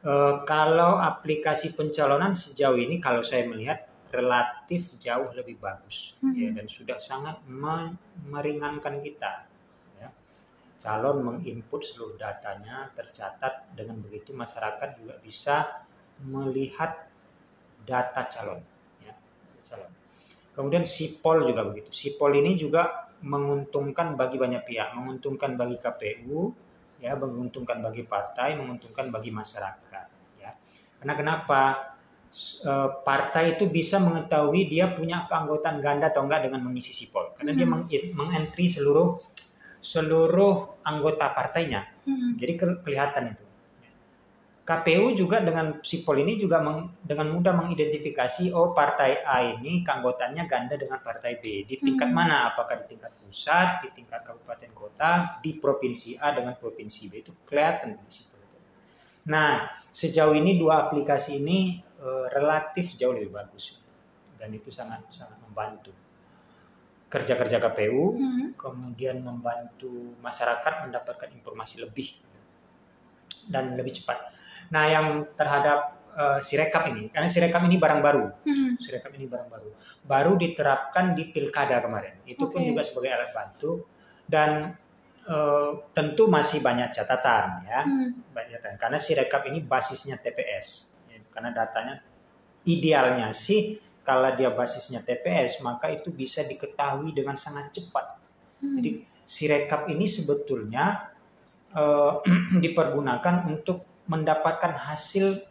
Eh, 0.00 0.34
kalau 0.44 1.00
aplikasi 1.00 1.72
pencalonan 1.72 2.36
sejauh 2.36 2.76
ini 2.76 3.00
kalau 3.00 3.24
saya 3.24 3.48
melihat 3.48 3.84
relatif 4.10 4.98
jauh 4.98 5.30
lebih 5.32 5.62
bagus 5.62 6.18
Hmm. 6.18 6.34
ya, 6.34 6.50
dan 6.50 6.66
sudah 6.66 6.98
sangat 6.98 7.38
me- 7.46 7.96
meringankan 8.26 8.98
kita. 9.00 9.46
ya. 10.02 10.10
Calon 10.82 11.22
menginput 11.22 11.86
seluruh 11.86 12.18
datanya 12.18 12.90
tercatat 12.92 13.70
dengan 13.72 14.02
begitu 14.02 14.34
masyarakat 14.34 14.98
juga 14.98 15.14
bisa 15.22 15.86
melihat 16.26 17.06
data 17.86 18.28
calon. 18.28 18.60
Ya, 19.00 19.14
calon. 19.64 19.92
Kemudian 20.52 20.84
sipol 20.84 21.46
juga 21.46 21.64
begitu. 21.64 21.94
Sipol 21.94 22.36
ini 22.36 22.58
juga 22.58 23.08
menguntungkan 23.20 24.16
bagi 24.16 24.36
banyak 24.40 24.64
pihak, 24.64 24.96
menguntungkan 24.96 25.54
bagi 25.56 25.76
KPU, 25.76 26.52
ya, 27.00 27.16
menguntungkan 27.16 27.80
bagi 27.80 28.04
partai, 28.04 28.56
menguntungkan 28.56 29.08
bagi 29.12 29.30
masyarakat. 29.32 30.06
Ya. 30.40 30.56
Karena 31.00 31.14
kenapa? 31.16 31.89
Eh, 32.30 32.88
Partai 33.02 33.58
itu 33.58 33.66
bisa 33.66 33.98
mengetahui 33.98 34.70
dia 34.70 34.86
punya 34.94 35.26
keanggotaan 35.26 35.82
ganda 35.82 36.14
atau 36.14 36.22
enggak 36.22 36.46
dengan 36.46 36.62
mengisi 36.62 36.94
sipol, 36.94 37.34
karena 37.34 37.58
dia 37.58 37.66
Hmm. 37.66 37.82
meng- 37.82 38.14
mengentry 38.14 38.70
seluruh 38.70 39.18
seluruh 39.82 40.78
anggota 40.86 41.26
partainya. 41.34 41.90
Hmm. 42.06 42.38
Jadi 42.38 42.52
ke- 42.54 42.80
kelihatan 42.86 43.34
itu. 43.34 43.44
KPU 44.62 45.18
juga 45.18 45.42
dengan 45.42 45.82
sipol 45.82 46.22
ini 46.22 46.38
juga 46.38 46.62
meng- 46.62 46.94
dengan 47.02 47.34
mudah 47.34 47.50
mengidentifikasi 47.58 48.54
oh 48.54 48.70
partai 48.70 49.26
A 49.26 49.42
ini 49.58 49.82
keanggotaannya 49.82 50.46
ganda 50.46 50.78
dengan 50.78 51.02
partai 51.02 51.42
B 51.42 51.66
di 51.66 51.82
tingkat 51.82 52.06
Hmm. 52.06 52.14
mana 52.14 52.54
apakah 52.54 52.78
di 52.78 52.94
tingkat 52.94 53.10
pusat, 53.18 53.82
di 53.82 53.90
tingkat 53.90 54.22
kabupaten 54.22 54.70
kota, 54.70 55.42
di 55.42 55.58
provinsi 55.58 56.14
A 56.14 56.30
dengan 56.30 56.54
provinsi 56.54 57.10
B 57.10 57.26
itu 57.26 57.34
kelihatan 57.42 57.98
di 57.98 58.06
sipol 58.06 58.38
itu. 58.38 58.58
Nah, 59.26 59.66
sejauh 59.90 60.36
ini 60.38 60.54
dua 60.54 60.86
aplikasi 60.86 61.42
ini 61.42 61.89
eh, 62.00 62.26
relatif 62.32 62.96
jauh 62.96 63.12
lebih 63.12 63.30
bagus 63.30 63.76
dan 64.40 64.48
itu 64.50 64.72
sangat 64.72 65.04
sangat 65.12 65.36
membantu 65.44 65.92
kerja-kerja 67.10 67.58
KPU 67.58 68.16
Hmm. 68.16 68.46
kemudian 68.54 69.18
membantu 69.20 70.14
masyarakat 70.22 70.86
mendapatkan 70.86 71.28
informasi 71.34 71.82
lebih 71.82 72.08
dan 73.50 73.74
lebih 73.74 73.98
cepat. 73.98 74.30
Nah, 74.70 74.86
yang 74.86 75.06
terhadap 75.34 75.98
eh, 76.10 76.42
Sirekap 76.42 76.90
ini, 76.90 77.06
karena 77.06 77.30
Sirekap 77.30 77.62
ini 77.66 77.78
barang 77.78 78.02
baru, 78.02 78.26
Hmm. 78.42 78.74
Sirekap 78.78 79.14
ini 79.14 79.30
barang 79.30 79.46
baru, 79.46 79.70
baru 80.02 80.32
diterapkan 80.34 81.14
di 81.14 81.30
pilkada 81.30 81.78
kemarin. 81.78 82.18
Itu 82.26 82.50
pun 82.50 82.62
Oke. 82.62 82.74
juga 82.74 82.82
sebagai 82.82 83.10
alat 83.14 83.30
bantu 83.30 83.86
dan 84.26 84.74
eh, 85.20 85.70
tentu 85.94 86.26
masih 86.26 86.58
banyak 86.58 86.90
catatan 86.90 87.62
ya, 87.62 87.86
Hmm. 87.86 88.10
banyak 88.34 88.58
catatan. 88.58 88.74
Karena 88.78 88.98
Sirekap 88.98 89.46
ini 89.46 89.62
basisnya 89.62 90.18
TPS, 90.18 90.89
karena 91.30 91.50
datanya 91.54 92.02
idealnya 92.66 93.30
sih 93.32 93.80
kalau 94.04 94.34
dia 94.34 94.50
basisnya 94.50 95.00
TPS 95.00 95.62
maka 95.62 95.88
itu 95.88 96.10
bisa 96.10 96.42
diketahui 96.42 97.14
dengan 97.14 97.38
sangat 97.38 97.70
cepat. 97.72 98.18
Hmm. 98.60 98.76
Jadi 98.76 98.90
Sirekap 99.30 99.86
ini 99.86 100.10
sebetulnya 100.10 101.14
eh, 101.70 102.12
dipergunakan 102.64 103.46
untuk 103.46 103.86
mendapatkan 104.10 104.74
hasil 104.90 105.46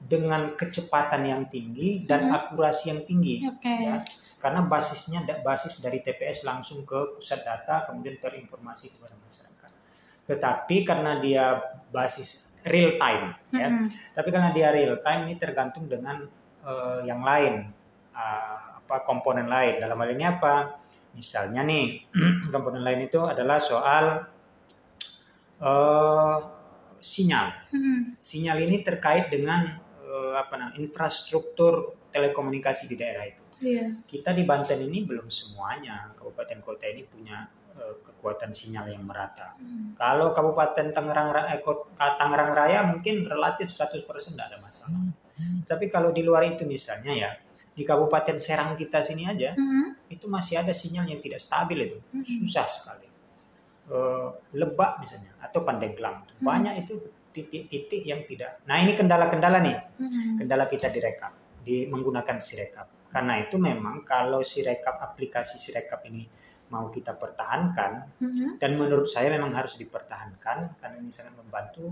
dengan 0.00 0.58
kecepatan 0.58 1.22
yang 1.28 1.42
tinggi 1.46 2.02
dan 2.08 2.26
Hmm. 2.26 2.36
akurasi 2.36 2.90
yang 2.90 3.06
tinggi. 3.06 3.46
Oke. 3.46 3.70
Ya. 3.70 4.02
Karena 4.40 4.64
basisnya 4.66 5.22
basis 5.44 5.78
dari 5.78 6.02
TPS 6.02 6.42
langsung 6.48 6.82
ke 6.82 7.14
pusat 7.14 7.44
data 7.44 7.86
kemudian 7.86 8.16
terinformasi 8.18 8.96
kepada 8.98 9.14
masyarakat. 9.20 9.70
Tetapi 10.26 10.76
karena 10.88 11.20
dia 11.22 11.60
basis 11.92 12.49
real 12.66 12.96
time, 12.96 13.34
ya, 13.52 13.68
Hmm. 13.68 13.88
tapi 14.12 14.28
karena 14.28 14.50
dia 14.52 14.68
real 14.70 15.00
time 15.00 15.28
ini 15.28 15.34
tergantung 15.40 15.88
dengan 15.88 16.24
eh, 16.60 17.00
yang 17.08 17.24
lain, 17.24 17.72
Ah, 18.10 18.76
apa 18.82 19.06
komponen 19.06 19.46
lain. 19.46 19.78
Dalam 19.80 19.94
hal 19.96 20.10
ini 20.12 20.24
apa? 20.26 20.76
Misalnya 21.14 21.62
nih, 21.62 22.10
komponen 22.52 22.82
lain 22.82 23.06
itu 23.06 23.22
adalah 23.22 23.56
soal 23.62 24.26
eh, 25.62 26.36
sinyal. 27.00 27.46
Hmm. 27.72 28.00
Sinyal 28.20 28.58
ini 28.66 28.82
terkait 28.84 29.32
dengan 29.32 29.78
eh, 30.04 30.32
apa 30.36 30.58
namanya 30.58 30.76
infrastruktur 30.76 31.96
telekomunikasi 32.10 32.90
di 32.90 32.96
daerah 32.98 33.24
itu. 33.24 33.42
Iya. 33.60 33.86
Kita 34.04 34.32
di 34.32 34.42
Banten 34.44 34.80
ini 34.84 35.04
belum 35.04 35.28
semuanya 35.28 36.10
kabupaten 36.16 36.58
kota 36.60 36.88
ini 36.88 37.04
punya 37.06 37.44
kekuatan 38.04 38.52
sinyal 38.52 38.92
yang 38.92 39.02
merata. 39.04 39.56
Hmm. 39.56 39.96
Kalau 39.96 40.30
Kabupaten 40.30 40.92
Tangerang, 40.92 41.28
Ra- 41.32 41.48
eh, 41.50 41.60
eh, 41.60 42.12
Tangerang 42.20 42.52
Raya 42.52 42.80
mungkin 42.84 43.24
relatif 43.24 43.72
100% 43.72 44.36
tidak 44.36 44.52
ada 44.52 44.58
masalah. 44.60 45.00
Tapi 45.64 45.88
kalau 45.88 46.12
di 46.12 46.20
luar 46.20 46.44
itu 46.44 46.68
misalnya 46.68 47.16
ya, 47.16 47.30
di 47.72 47.80
Kabupaten 47.80 48.36
Serang 48.36 48.76
kita 48.76 49.00
sini 49.00 49.24
aja, 49.24 49.56
Hmm. 49.56 49.96
itu 50.12 50.28
masih 50.28 50.60
ada 50.60 50.74
sinyal 50.74 51.08
yang 51.08 51.20
tidak 51.24 51.40
stabil 51.40 51.88
itu. 51.88 51.98
Hmm. 52.12 52.24
Susah 52.24 52.66
sekali. 52.68 53.08
Eh, 53.90 54.28
Lebak 54.54 55.00
misalnya, 55.00 55.32
atau 55.40 55.64
Pandeglang. 55.64 56.22
Hmm. 56.38 56.44
Banyak 56.44 56.74
itu 56.84 56.94
titik-titik 57.30 58.02
yang 58.04 58.26
tidak. 58.26 58.58
Nah 58.66 58.82
ini 58.82 58.92
kendala-kendala 58.94 59.62
nih, 59.62 59.76
Hmm. 59.96 60.36
kendala 60.38 60.66
kita 60.66 60.90
direkap, 60.90 61.32
di 61.62 61.86
menggunakan 61.88 62.36
Sirekap. 62.36 63.10
Karena 63.10 63.42
itu 63.42 63.58
memang 63.58 64.06
kalau 64.06 64.42
Sirekap, 64.44 65.02
aplikasi 65.02 65.58
Sirekap 65.58 66.04
ini 66.06 66.26
mau 66.70 66.86
kita 66.88 67.12
pertahankan, 67.12 67.92
Hmm. 68.18 68.54
dan 68.56 68.70
menurut 68.74 69.06
saya 69.06 69.26
memang 69.28 69.50
harus 69.50 69.74
dipertahankan 69.74 70.78
karena 70.78 70.96
ini 70.96 71.10
sangat 71.10 71.34
membantu. 71.34 71.90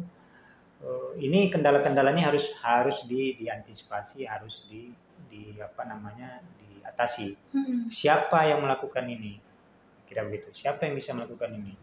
Eh, 0.78 1.26
ini 1.26 1.50
kendala-kendalanya 1.50 2.30
harus 2.30 2.54
harus 2.62 3.02
di, 3.04 3.34
diantisipasi, 3.34 4.22
harus 4.24 4.70
di, 4.70 4.94
di 5.26 5.58
apa 5.58 5.82
namanya 5.82 6.38
diatasi. 6.62 7.34
Hmm. 7.50 7.90
Siapa 7.90 8.46
yang 8.46 8.62
melakukan 8.62 9.02
ini? 9.04 9.42
Kira 10.06 10.22
begitu. 10.22 10.54
Siapa 10.54 10.86
yang 10.86 10.94
bisa 10.94 11.10
melakukan 11.12 11.50
ini? 11.52 11.74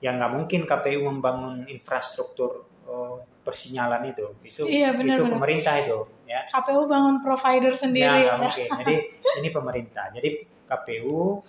Ya 0.00 0.16
nggak 0.16 0.32
mungkin 0.32 0.64
KPU 0.64 1.04
membangun 1.04 1.68
infrastruktur 1.68 2.64
eh, 2.88 3.16
persinyalan 3.44 4.08
itu. 4.08 4.24
Itu 4.40 4.64
Iya, 4.64 4.96
benar, 4.96 5.20
itu 5.20 5.24
benar. 5.28 5.34
pemerintah 5.36 5.74
itu, 5.76 5.98
ya. 6.24 6.40
KPU 6.48 6.88
bangun 6.88 7.20
provider 7.20 7.72
Ya, 7.72 7.80
sendiri. 7.80 8.20
nggak 8.24 8.38
mungkin. 8.40 8.68
Jadi 8.80 8.94
ini 9.36 9.48
pemerintah. 9.52 10.04
Jadi 10.08 10.28
KPU 10.64 11.44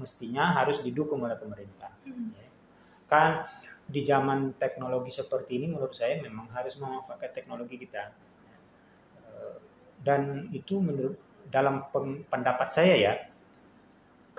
mestinya 0.00 0.56
harus 0.56 0.80
didukung 0.80 1.20
oleh 1.20 1.36
pemerintah. 1.36 1.92
Hmm. 2.08 2.32
Ya. 2.32 2.48
Kan 3.04 3.30
di 3.84 4.00
zaman 4.00 4.56
teknologi 4.56 5.12
seperti 5.12 5.60
ini 5.60 5.66
menurut 5.68 5.92
saya 5.92 6.16
memang 6.22 6.48
harus 6.56 6.80
memanfaatkan 6.80 7.30
teknologi 7.36 7.76
kita. 7.76 8.08
Eh, 9.28 9.56
Dan 10.00 10.48
itu 10.56 10.80
menurut 10.80 11.20
dalam 11.50 11.84
pendapat 12.32 12.72
saya 12.72 12.94
ya 12.96 13.12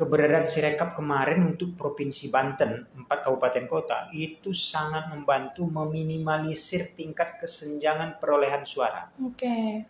keberadaan 0.02 0.50
Sirekap 0.50 0.98
kemarin 0.98 1.46
untuk 1.46 1.78
Provinsi 1.78 2.34
Banten, 2.34 2.90
empat 2.98 3.22
kabupaten 3.22 3.66
kota, 3.70 4.10
itu 4.16 4.50
sangat 4.50 5.12
membantu 5.14 5.68
meminimalisir 5.70 6.98
tingkat 6.98 7.38
kesenjangan 7.38 8.18
perolehan 8.18 8.66
suara. 8.66 9.14
Oke. 9.22 9.46
Ya. 9.46 9.86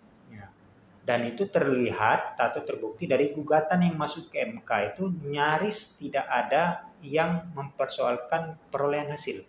Dan 1.01 1.25
itu 1.25 1.49
terlihat 1.49 2.37
atau 2.37 2.61
terbukti 2.61 3.09
dari 3.09 3.33
gugatan 3.33 3.81
yang 3.89 3.97
masuk 3.97 4.29
ke 4.29 4.45
MK 4.45 4.69
itu 4.93 5.03
nyaris 5.33 5.97
tidak 5.97 6.29
ada 6.29 6.85
yang 7.01 7.49
mempersoalkan 7.57 8.53
perolehan 8.69 9.09
hasil. 9.09 9.41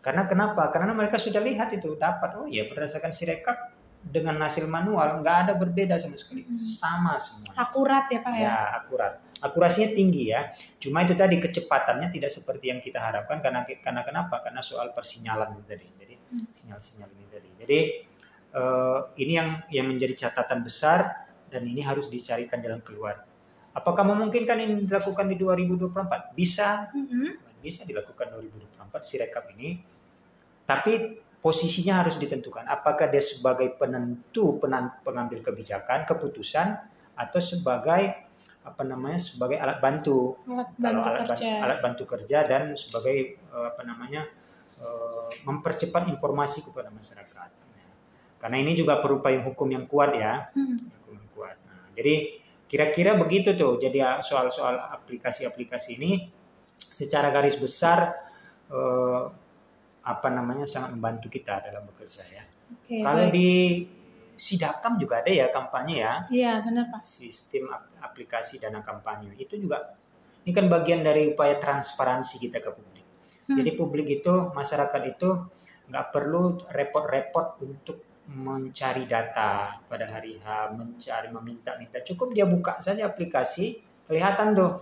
Karena 0.00 0.24
kenapa? 0.24 0.72
Karena 0.72 0.96
mereka 0.96 1.20
sudah 1.20 1.42
lihat 1.44 1.68
itu 1.76 1.92
dapat 2.00 2.32
oh 2.40 2.48
ya 2.48 2.64
berdasarkan 2.64 3.12
sirekap 3.12 3.76
dengan 3.98 4.40
hasil 4.40 4.64
manual 4.70 5.20
nggak 5.20 5.36
ada 5.44 5.52
berbeda 5.58 5.98
sama 6.00 6.14
sekali, 6.16 6.46
Hmm. 6.46 6.54
sama 6.54 7.12
semua. 7.20 7.52
Akurat 7.58 8.06
ya 8.08 8.22
Pak 8.24 8.34
ya. 8.38 8.46
Ya 8.46 8.58
akurat. 8.78 9.12
Akurasinya 9.42 9.92
tinggi 9.92 10.32
ya. 10.32 10.54
Cuma 10.80 11.04
itu 11.04 11.12
tadi 11.12 11.36
kecepatannya 11.42 12.08
tidak 12.08 12.30
seperti 12.32 12.72
yang 12.72 12.80
kita 12.80 13.02
harapkan 13.02 13.42
karena 13.42 13.66
karena 13.66 14.02
kenapa? 14.06 14.40
Karena 14.40 14.62
soal 14.64 14.94
persinyalan 14.96 15.58
itu 15.58 15.64
tadi. 15.66 15.86
Jadi 15.98 16.14
Hmm. 16.30 16.46
sinyal-sinyal 16.48 17.10
ini 17.12 17.26
tadi. 17.28 17.48
Jadi 17.58 17.78
eh, 18.50 18.98
ini 19.18 19.32
yang 19.34 19.48
yang 19.68 19.86
menjadi 19.86 20.28
catatan 20.28 20.62
besar 20.62 21.28
dan 21.48 21.64
ini 21.64 21.80
harus 21.80 22.06
dicarikan 22.06 22.58
jalan 22.58 22.80
keluar. 22.80 23.24
Apakah 23.72 24.02
memungkinkan 24.02 24.58
ini 24.58 24.74
dilakukan 24.84 25.28
di 25.28 25.36
2024? 25.36 26.34
Bisa, 26.34 26.90
Hmm. 26.90 27.38
bisa 27.58 27.84
dilakukan 27.84 28.32
2024 28.32 29.04
sirekap 29.04 29.48
ini. 29.54 29.78
Tapi 30.64 30.92
posisinya 31.38 32.02
harus 32.02 32.18
ditentukan. 32.18 32.66
Apakah 32.66 33.06
dia 33.06 33.22
sebagai 33.22 33.70
penentu 33.72 34.58
penan- 34.58 34.98
pengambil 35.00 35.40
kebijakan, 35.40 36.04
keputusan 36.04 36.74
atau 37.14 37.40
sebagai 37.40 38.26
apa 38.60 38.82
namanya 38.84 39.16
sebagai 39.16 39.56
alat 39.56 39.80
bantu 39.80 40.36
Alat 40.44 40.68
kalau 40.76 41.00
bantu 41.00 41.08
alat, 41.08 41.18
kerja. 41.24 41.50
alat 41.64 41.78
bantu 41.80 42.02
kerja 42.04 42.38
dan 42.44 42.62
sebagai 42.76 43.16
eh, 43.40 43.66
apa 43.66 43.80
namanya 43.80 44.28
eh, 44.76 45.28
mempercepat 45.42 46.04
informasi 46.06 46.68
kepada 46.68 46.90
masyarakat. 46.90 47.50
Karena 48.38 48.56
ini 48.56 48.72
juga 48.72 48.98
perlu 48.98 49.18
payung 49.18 49.42
hukum 49.44 49.66
yang 49.66 49.84
kuat 49.84 50.14
ya, 50.14 50.46
Hmm. 50.54 50.78
hukum 50.78 51.12
yang 51.14 51.28
kuat. 51.34 51.56
Nah, 51.66 51.90
jadi 51.92 52.14
kira-kira 52.64 53.14
begitu 53.14 53.52
tuh. 53.52 53.76
Jadi 53.76 53.98
ya, 53.98 54.22
soal-soal 54.22 54.78
aplikasi-aplikasi 54.78 55.98
ini 55.98 56.30
secara 56.78 57.28
garis 57.28 57.54
besar 57.54 58.14
eh, 58.68 59.22
apa 60.04 60.28
namanya 60.28 60.64
sangat 60.64 60.92
membantu 60.92 61.28
kita 61.28 61.64
dalam 61.64 61.84
bekerja 61.84 62.20
ya. 62.28 62.44
Oke, 62.70 63.00
Kalau 63.00 63.24
baik. 63.26 63.32
di 63.32 63.48
Sidakam 64.38 65.02
juga 65.02 65.18
ada 65.18 65.34
ya 65.34 65.50
kampanye 65.50 65.98
ya, 65.98 66.14
Iya, 66.30 66.52
benar 66.62 66.86
Pak. 66.88 67.02
sistem 67.02 67.66
ap- 67.68 67.90
aplikasi 67.98 68.62
dana 68.62 68.80
kampanye. 68.80 69.34
Itu 69.34 69.58
juga 69.58 69.98
ini 70.44 70.54
kan 70.54 70.70
bagian 70.70 71.02
dari 71.02 71.26
upaya 71.26 71.58
transparansi 71.58 72.38
kita 72.38 72.62
ke 72.62 72.70
publik. 72.70 73.02
Hmm. 73.50 73.56
Jadi 73.58 73.70
publik 73.74 74.06
itu 74.22 74.30
masyarakat 74.54 75.02
itu 75.10 75.28
nggak 75.90 76.06
perlu 76.08 76.62
repot-repot 76.70 77.58
untuk 77.66 77.98
mencari 78.28 79.08
data 79.08 79.80
pada 79.88 80.04
hari 80.04 80.36
H, 80.36 80.76
mencari 80.76 81.32
meminta-minta. 81.32 82.04
Cukup 82.04 82.36
dia 82.36 82.44
buka 82.44 82.76
saja 82.84 83.08
aplikasi, 83.08 83.80
kelihatan 84.04 84.52
tuh 84.52 84.72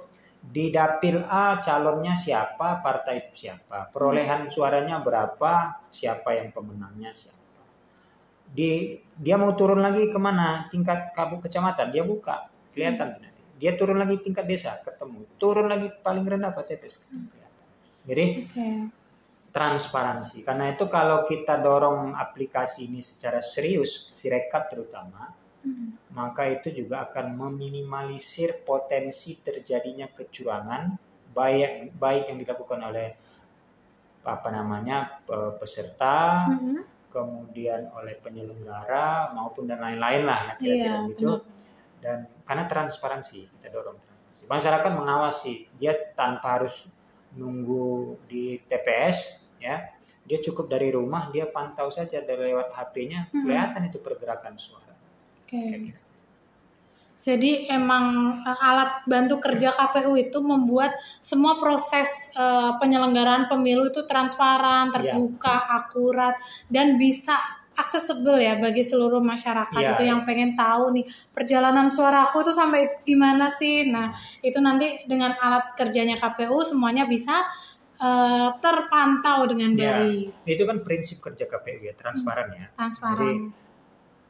di 0.42 0.70
dapil 0.74 1.22
A 1.26 1.62
calonnya 1.62 2.18
siapa, 2.18 2.82
partai 2.82 3.30
siapa, 3.30 3.90
perolehan 3.94 4.50
suaranya 4.50 4.98
berapa, 4.98 5.82
siapa 5.86 6.34
yang 6.34 6.50
pemenangnya 6.50 7.14
siapa. 7.14 7.38
Di 8.50 8.98
dia 9.14 9.38
mau 9.38 9.54
turun 9.54 9.82
lagi 9.82 10.10
ke 10.10 10.18
mana 10.18 10.66
tingkat 10.70 11.14
kabu 11.14 11.38
kecamatan 11.42 11.90
dia 11.94 12.02
buka 12.02 12.50
kelihatan 12.74 13.18
nanti. 13.18 13.42
Dia 13.56 13.78
turun 13.78 13.96
lagi 13.96 14.20
tingkat 14.22 14.44
desa 14.46 14.78
ketemu, 14.82 15.22
turun 15.38 15.70
lagi 15.70 15.88
paling 16.02 16.26
rendah 16.26 16.50
Pak 16.50 16.66
TPS 16.66 16.98
kelihatan. 17.02 17.62
Jadi 18.06 18.24
Oke. 18.46 19.05
Transparansi. 19.56 20.44
Karena 20.44 20.68
itu 20.68 20.84
kalau 20.92 21.24
kita 21.24 21.56
dorong 21.56 22.12
aplikasi 22.12 22.92
ini 22.92 23.00
secara 23.00 23.40
serius, 23.40 24.12
Sirekap 24.12 24.68
terutama, 24.68 25.32
Hmm. 25.64 25.96
maka 26.12 26.46
itu 26.46 26.70
juga 26.70 27.08
akan 27.10 27.34
meminimalisir 27.34 28.62
potensi 28.62 29.40
terjadinya 29.40 30.06
kecurangan 30.12 30.94
baik 31.34 31.96
baik 31.98 32.30
yang 32.30 32.38
dilakukan 32.38 32.80
oleh 32.86 33.08
apa 34.22 34.48
namanya 34.52 35.22
pe- 35.26 35.58
peserta, 35.58 36.46
Hmm. 36.46 36.84
kemudian 37.10 37.90
oleh 37.96 38.14
penyelenggara 38.20 39.32
maupun 39.34 39.66
dan 39.66 39.80
lain-lain 39.80 40.22
lah 40.22 40.40
ya 40.52 40.54
kira-kira 40.60 40.96
benar. 41.08 41.40
Dan 41.98 42.18
karena 42.44 42.64
transparansi 42.68 43.38
kita 43.58 43.66
dorong 43.72 43.96
transparansi. 43.98 44.44
Masyarakat 44.46 44.90
mengawasi 44.94 45.52
dia 45.80 45.96
tanpa 46.14 46.60
harus 46.62 46.86
nunggu 47.34 48.16
di 48.30 48.62
TPS 48.62 49.42
ya. 49.58 49.92
Dia 50.26 50.38
cukup 50.42 50.66
dari 50.66 50.90
rumah 50.90 51.30
dia 51.30 51.46
pantau 51.46 51.86
saja 51.88 52.18
dari 52.18 52.50
lewat 52.50 52.74
HP-nya 52.74 53.30
Hmm. 53.30 53.46
kelihatan 53.46 53.82
itu 53.86 53.98
pergerakan 54.02 54.54
suara. 54.58 54.90
Oke. 55.46 55.54
Kayak 55.54 55.80
gitu. 55.86 56.00
Jadi 57.26 57.66
emang 57.66 58.38
eh, 58.46 58.58
alat 58.62 59.02
bantu 59.02 59.42
kerja 59.42 59.74
KPU 59.74 60.14
itu 60.14 60.38
membuat 60.38 60.94
semua 61.18 61.58
proses 61.58 62.06
eh, 62.34 62.70
penyelenggaraan 62.78 63.50
pemilu 63.50 63.90
itu 63.90 64.06
transparan, 64.06 64.90
Iya. 64.90 64.94
terbuka, 64.94 65.56
akurat 65.66 66.38
dan 66.70 66.94
bisa 66.94 67.34
aksesibel 67.76 68.40
ya 68.40 68.56
bagi 68.56 68.80
seluruh 68.80 69.20
masyarakat 69.20 69.76
Iya, 69.76 69.92
itu 69.92 70.02
yang 70.08 70.24
pengen 70.24 70.56
tahu 70.56 70.96
nih 70.96 71.04
perjalanan 71.28 71.92
suara 71.92 72.24
aku 72.30 72.40
tuh 72.40 72.54
sampai 72.56 73.04
di 73.04 73.12
mana 73.12 73.52
sih. 73.52 73.84
Nah, 73.90 74.14
itu 74.40 74.56
nanti 74.64 75.04
dengan 75.04 75.36
alat 75.36 75.76
kerjanya 75.76 76.16
KPU 76.16 76.56
semuanya 76.64 77.04
bisa 77.04 77.44
eh, 77.96 78.48
terpantau 78.60 79.48
dengan 79.48 79.70
Iya. 79.72 79.92
baik, 80.04 80.26
Itu 80.44 80.62
kan 80.68 80.78
prinsip 80.84 81.18
kerja 81.20 81.44
KPU 81.44 81.80
ya, 81.82 81.94
transparan 81.96 82.52
ya. 82.52 82.68
transparan. 82.76 83.50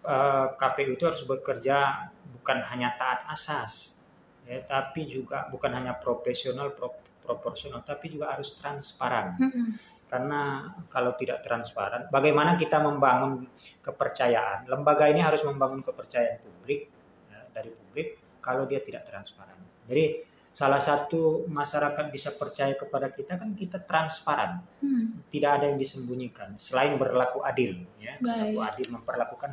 Eh, 0.06 0.46
KPU 0.54 0.94
itu 0.94 1.04
harus 1.04 1.22
bekerja 1.26 2.06
bukan 2.30 2.58
hanya 2.70 2.94
taat 2.94 3.26
asas, 3.26 3.98
ya, 4.46 4.62
tapi 4.62 5.10
juga 5.10 5.50
bukan 5.50 5.74
hanya 5.74 5.98
profesional, 5.98 6.70
pro- 6.70 7.02
proporsional, 7.26 7.82
tapi 7.82 8.14
juga 8.14 8.30
harus 8.30 8.54
transparan. 8.54 9.34
Mm-mm. 9.34 9.74
Karena 10.06 10.70
kalau 10.86 11.18
tidak 11.18 11.42
transparan, 11.42 12.06
bagaimana 12.06 12.54
kita 12.54 12.78
membangun 12.78 13.50
kepercayaan? 13.82 14.70
Lembaga 14.70 15.10
ini 15.10 15.18
harus 15.18 15.42
membangun 15.42 15.82
kepercayaan 15.82 16.38
publik 16.38 16.86
ya, 17.26 17.42
dari 17.50 17.74
publik 17.74 18.38
kalau 18.38 18.62
dia 18.70 18.78
tidak 18.78 19.02
transparan. 19.02 19.58
Jadi 19.90 20.22
salah 20.56 20.80
satu 20.80 21.44
masyarakat 21.52 22.08
bisa 22.08 22.32
percaya 22.32 22.72
kepada 22.72 23.12
kita 23.12 23.36
kan 23.36 23.52
kita 23.52 23.76
transparan, 23.84 24.64
Hmm. 24.80 25.20
tidak 25.28 25.60
ada 25.60 25.68
yang 25.68 25.76
disembunyikan 25.76 26.56
selain 26.56 26.96
berlaku 26.96 27.44
adil, 27.44 27.76
ya, 28.00 28.16
Baik. 28.16 28.56
berlaku 28.56 28.60
adil 28.64 28.86
memperlakukan 28.96 29.50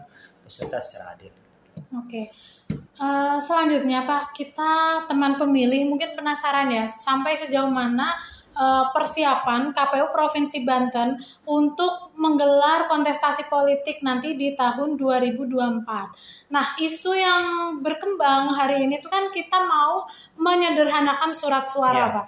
peserta 0.47 0.79
secara 0.79 1.19
adil. 1.19 1.35
Oke. 1.99 2.31
Eh, 2.71 3.37
selanjutnya 3.43 4.07
Pak, 4.07 4.31
kita 4.31 5.03
teman 5.11 5.35
pemilih 5.35 5.91
mungkin 5.91 6.15
penasaran 6.15 6.71
ya 6.71 6.87
sampai 6.87 7.35
sejauh 7.35 7.67
mana 7.67 8.15
eh, 8.53 8.85
persiapan 8.93 9.73
KPU 9.73 10.13
Provinsi 10.13 10.61
Banten 10.63 11.17
untuk 11.49 12.13
menggelar 12.15 12.85
kontestasi 12.87 13.49
politik 13.49 13.99
nanti 14.05 14.37
di 14.37 14.53
tahun 14.53 14.95
2024. 14.95 16.53
Nah, 16.53 16.77
isu 16.77 17.11
yang 17.17 17.45
berkembang 17.81 18.53
hari 18.53 18.85
ini 18.85 19.01
tuh 19.01 19.09
kan 19.09 19.33
kita 19.33 19.65
mau 19.65 20.05
menyederhanakan 20.37 21.33
surat 21.33 21.65
suara, 21.65 21.97
Ya. 21.97 22.07
Pak. 22.13 22.27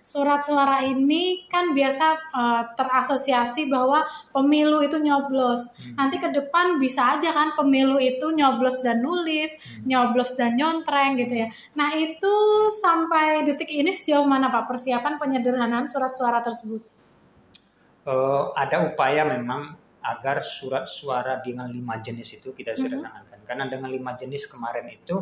Surat 0.00 0.40
suara 0.42 0.80
ini 0.80 1.44
kan 1.46 1.76
biasa 1.76 2.06
eh, 2.16 2.62
terasosiasi 2.74 3.68
bahwa 3.68 4.02
pemilu 4.32 4.80
itu 4.80 4.96
nyoblos. 4.96 5.76
Hmm. 5.76 5.94
Nanti 6.00 6.16
ke 6.16 6.32
depan 6.32 6.80
bisa 6.80 7.16
aja 7.20 7.30
kan 7.30 7.52
pemilu 7.52 8.00
itu 8.00 8.32
nyoblos 8.32 8.80
dan 8.80 9.04
nulis, 9.04 9.52
Hmm. 9.60 9.84
nyoblos 9.86 10.34
dan 10.40 10.56
nyontreng 10.56 11.20
gitu 11.20 11.44
ya. 11.44 11.48
Nah 11.76 11.92
itu 11.92 12.34
sampai 12.80 13.44
detik 13.44 13.68
ini 13.68 13.92
sejauh 13.92 14.24
mana 14.24 14.48
Pak 14.48 14.72
persiapan 14.72 15.20
penyederhanaan 15.20 15.84
surat 15.86 16.16
suara 16.16 16.40
tersebut? 16.40 16.80
Eh, 18.08 18.44
ada 18.56 18.88
upaya 18.88 19.28
memang 19.28 19.76
agar 20.00 20.40
surat 20.40 20.88
suara 20.88 21.44
dengan 21.44 21.68
lima 21.68 22.00
jenis 22.00 22.40
itu 22.40 22.56
kita 22.56 22.72
Mhm. 22.72 22.80
sederhanakan. 22.80 23.38
Karena 23.44 23.64
dengan 23.68 23.92
lima 23.92 24.16
jenis 24.16 24.48
kemarin 24.48 24.88
itu 24.88 25.20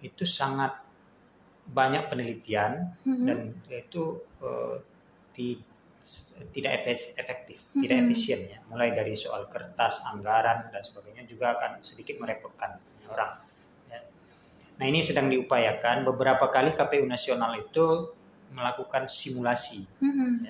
itu 0.00 0.24
sangat 0.24 0.72
banyak 1.70 2.10
penelitian 2.10 2.90
Mhm. 3.06 3.24
dan 3.26 3.38
itu 3.70 4.18
eh, 4.40 4.76
ti- 5.30 5.62
tidak 6.50 6.80
efektif, 7.14 7.60
tidak 7.76 7.96
Mhm. 8.00 8.04
efisien 8.08 8.40
ya. 8.48 8.58
Mulai 8.66 8.90
dari 8.90 9.12
soal 9.14 9.46
kertas, 9.46 10.00
anggaran 10.08 10.72
dan 10.72 10.80
sebagainya 10.80 11.28
juga 11.28 11.54
akan 11.54 11.84
sedikit 11.84 12.16
merepotkan 12.18 12.80
orang. 13.06 13.36
ya. 13.90 14.00
Nah 14.78 14.86
ini 14.86 15.02
sedang 15.02 15.28
diupayakan. 15.28 16.06
Beberapa 16.06 16.46
kali 16.46 16.72
KPU 16.72 17.04
nasional 17.04 17.58
itu 17.58 18.14
melakukan 18.50 19.06
simulasi 19.06 19.84
Mhm. 20.00 20.46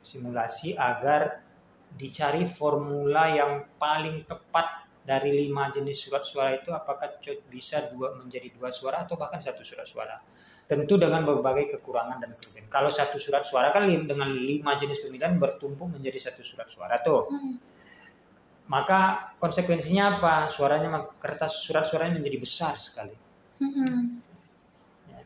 simulasi 0.00 0.74
agar 0.74 1.44
dicari 1.92 2.48
formula 2.48 3.28
yang 3.30 3.68
paling 3.76 4.24
tepat 4.24 4.82
dari 5.04 5.36
lima 5.36 5.68
jenis 5.68 6.00
surat 6.00 6.24
suara 6.24 6.56
itu 6.56 6.72
apakah 6.72 7.20
bisa 7.46 7.92
dua 7.92 8.16
menjadi 8.16 8.48
dua 8.56 8.72
suara 8.72 9.04
atau 9.04 9.14
bahkan 9.14 9.36
satu 9.38 9.60
surat 9.60 9.84
suara 9.84 10.16
tentu 10.64 10.96
dengan 10.96 11.22
berbagai 11.22 11.76
kekurangan 11.76 12.16
dan 12.24 12.30
kelebihan 12.40 12.66
kalau 12.72 12.88
satu 12.88 13.20
surat 13.20 13.44
suara 13.44 13.68
kan 13.70 13.84
dengan 13.84 14.32
lima 14.32 14.74
jenis 14.74 15.04
pemilihan 15.04 15.36
bertumpu 15.36 15.84
menjadi 15.84 16.30
satu 16.30 16.40
surat 16.40 16.68
suara 16.72 16.96
tuh 16.98 17.28
Mhm. 17.28 17.54
maka 18.64 19.32
konsekuensinya 19.36 20.18
apa 20.18 20.34
suaranya 20.48 21.04
kertas 21.20 21.60
surat 21.60 21.84
suaranya 21.84 22.16
menjadi 22.16 22.38
besar 22.40 22.74
sekali 22.80 23.14
Mhm. 23.60 24.24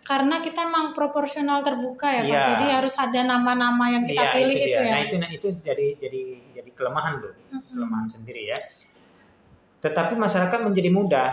Karena 0.04 0.40
kita 0.40 0.64
emang 0.64 0.96
proporsional 0.96 1.60
terbuka 1.60 2.08
ya 2.08 2.24
Pak, 2.24 2.32
Iya. 2.32 2.44
jadi 2.56 2.66
harus 2.80 2.94
ada 2.96 3.20
nama-nama 3.28 3.92
yang 3.92 4.08
kita 4.08 4.24
Iya, 4.24 4.32
pilih 4.32 4.56
itu 4.56 4.68
itu, 4.72 4.80
ya. 4.80 4.88
Nah 4.88 5.00
itu 5.04 5.14
nah, 5.20 5.28
itu 5.28 5.48
jadi 5.60 5.86
jadi 6.00 6.22
jadi 6.56 6.70
kelemahan 6.72 7.20
tuh, 7.20 7.34
Mhm. 7.36 7.60
kelemahan 7.76 8.08
sendiri 8.08 8.42
ya. 8.48 8.58
Tetapi 9.84 10.16
masyarakat 10.16 10.58
menjadi 10.64 10.88
mudah. 10.88 11.30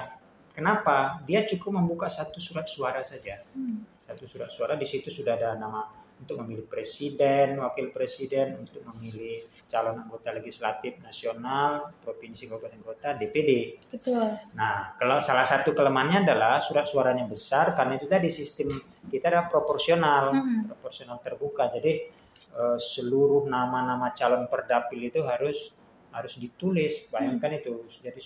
Kenapa? 0.51 1.23
Dia 1.23 1.47
cukup 1.47 1.71
membuka 1.71 2.11
satu 2.11 2.35
surat 2.43 2.67
suara 2.67 2.99
saja. 3.07 3.39
Hmm. 3.55 3.87
Satu 4.05 4.29
surat 4.29 4.53
suara 4.53 4.77
di 4.77 4.85
situ 4.85 5.09
sudah 5.09 5.33
ada 5.33 5.57
nama 5.57 5.81
untuk 6.15 6.39
memilih 6.45 6.69
presiden, 6.69 7.57
wakil 7.59 7.89
presiden, 7.89 8.55
untuk 8.61 8.85
memilih 8.85 9.49
calon 9.67 9.97
anggota 9.99 10.31
legislatif 10.31 11.01
nasional, 11.01 11.91
provinsi, 12.05 12.47
kabupaten 12.47 12.79
kota, 12.85 13.17
DPD. 13.17 13.81
Betul. 13.91 14.29
Nah, 14.55 14.93
kalau 14.95 15.19
salah 15.19 15.43
satu 15.43 15.73
kelemahannya 15.73 16.23
adalah 16.23 16.61
surat 16.61 16.85
suaranya 16.87 17.25
besar 17.27 17.73
karena 17.73 17.97
itu 17.97 18.05
tadi 18.07 18.29
sistem 18.29 18.77
kita 19.09 19.27
adalah 19.27 19.49
proporsional, 19.49 20.31
Mhm. 20.31 20.69
proporsional 20.69 21.17
terbuka. 21.19 21.67
Jadi 21.73 22.13
eh, 22.35 22.77
seluruh 22.77 23.47
nama-nama 23.47 24.11
calon 24.11 24.51
perdapil 24.51 24.99
itu 25.07 25.23
harus 25.23 25.71
harus 26.11 26.35
ditulis. 26.35 27.07
Bayangkan 27.07 27.47
itu 27.55 27.87
jadi 28.03 28.19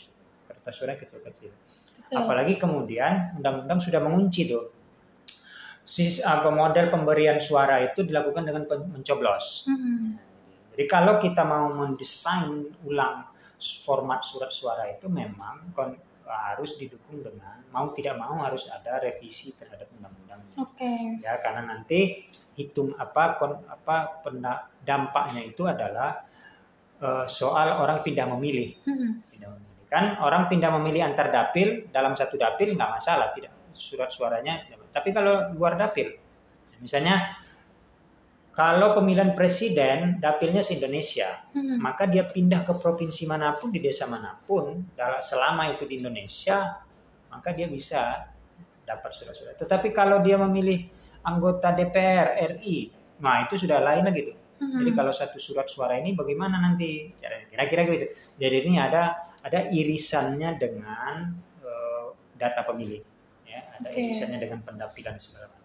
kertas 0.49 0.73
suara 0.73 0.97
kecil-kecil. 0.97 1.53
Apalagi 2.09 2.57
kemudian 2.57 3.37
undang-undang 3.37 3.77
sudah 3.77 4.01
mengunci 4.01 4.49
tuh. 4.49 4.65
Sis, 5.89 6.21
apa 6.21 6.54
model 6.54 6.93
pemberian 6.93 7.41
suara 7.41 7.82
itu 7.82 8.06
dilakukan 8.06 8.45
dengan 8.45 8.69
mencoblos. 8.93 9.65
Mhm. 9.65 10.21
Jadi 10.78 10.86
kalau 10.86 11.17
kita 11.17 11.41
mau 11.41 11.73
mendesain 11.73 12.69
ulang 12.86 13.25
format 13.82 14.21
surat 14.21 14.54
suara 14.54 14.86
itu 14.86 15.10
memang 15.10 15.73
kon- 15.73 15.97
harus 16.30 16.78
didukung 16.78 17.25
dengan 17.25 17.65
mau 17.73 17.89
tidak 17.89 18.21
mau 18.21 18.38
harus 18.45 18.69
ada 18.69 19.02
revisi 19.02 19.58
terhadap 19.58 19.89
undang-undang. 19.97 20.45
Oke. 20.62 21.25
Ya 21.25 21.41
karena 21.41 21.65
nanti 21.65 22.30
hitung 22.54 22.93
apa 22.93 23.41
kon, 23.41 23.58
apa 23.65 24.21
penda, 24.21 24.69
dampaknya 24.86 25.41
itu 25.41 25.65
adalah 25.65 26.21
uh, 27.02 27.25
soal 27.25 27.82
orang 27.82 28.06
pindah 28.06 28.30
memilih. 28.38 28.78
Mm-mm. 28.86 29.25
Pindah 29.25 29.49
memilih. 29.58 29.73
Kan 29.89 30.21
orang 30.21 30.45
pindah 30.45 30.69
memilih 30.78 31.02
antar 31.02 31.34
dapil 31.34 31.89
dalam 31.89 32.13
satu 32.13 32.38
dapil 32.38 32.78
nggak 32.78 32.91
masalah 32.93 33.34
tidak 33.34 33.73
surat 33.73 34.13
suaranya. 34.13 34.69
Tapi 34.89 35.10
kalau 35.13 35.54
luar 35.54 35.78
dapil, 35.78 36.17
misalnya 36.82 37.38
kalau 38.60 38.91
pemilihan 38.91 39.32
presiden 39.38 40.19
dapilnya 40.19 40.60
se-Indonesia, 40.60 41.47
Mm-mm. 41.56 41.80
maka 41.80 42.04
dia 42.10 42.28
pindah 42.28 42.67
ke 42.67 42.75
provinsi 42.75 43.23
mana 43.23 43.56
pun 43.56 43.71
di 43.71 43.80
desa 43.80 44.04
mana 44.04 44.36
pun 44.36 44.84
selama 45.23 45.71
itu 45.71 45.88
di 45.88 46.04
Indonesia, 46.04 46.75
maka 47.32 47.56
dia 47.56 47.71
bisa 47.71 48.28
dapat 48.84 49.15
surat-surat. 49.15 49.56
Tetapi 49.56 49.95
kalau 49.95 50.19
dia 50.19 50.36
memilih 50.36 50.91
anggota 51.23 51.71
DPR 51.71 52.36
RI, 52.60 52.91
nah 53.21 53.47
itu 53.47 53.56
sudah 53.56 53.80
lain 53.80 54.04
lagi 54.04 54.21
tuh. 54.28 54.38
Mm-mm. 54.60 54.84
Jadi 54.84 54.91
kalau 54.91 55.13
satu 55.15 55.39
surat 55.39 55.71
suara 55.71 55.95
ini 55.95 56.12
bagaimana 56.12 56.60
nanti 56.60 57.15
caranya? 57.15 57.47
Kira-kira 57.47 57.88
gitu. 57.88 58.08
Jadi 58.36 58.56
ini 58.67 58.75
ada 58.75 59.32
ada 59.39 59.71
irisannya 59.71 60.60
dengan 60.60 61.32
eh, 61.63 62.08
data 62.36 62.67
pemilih, 62.67 62.99
ya, 63.49 63.62
ada 63.73 63.89
Oke. 63.89 63.97
irisannya 63.97 64.38
dengan 64.38 64.62
pendapilan 64.62 65.17
segala 65.17 65.49
macam. 65.49 65.57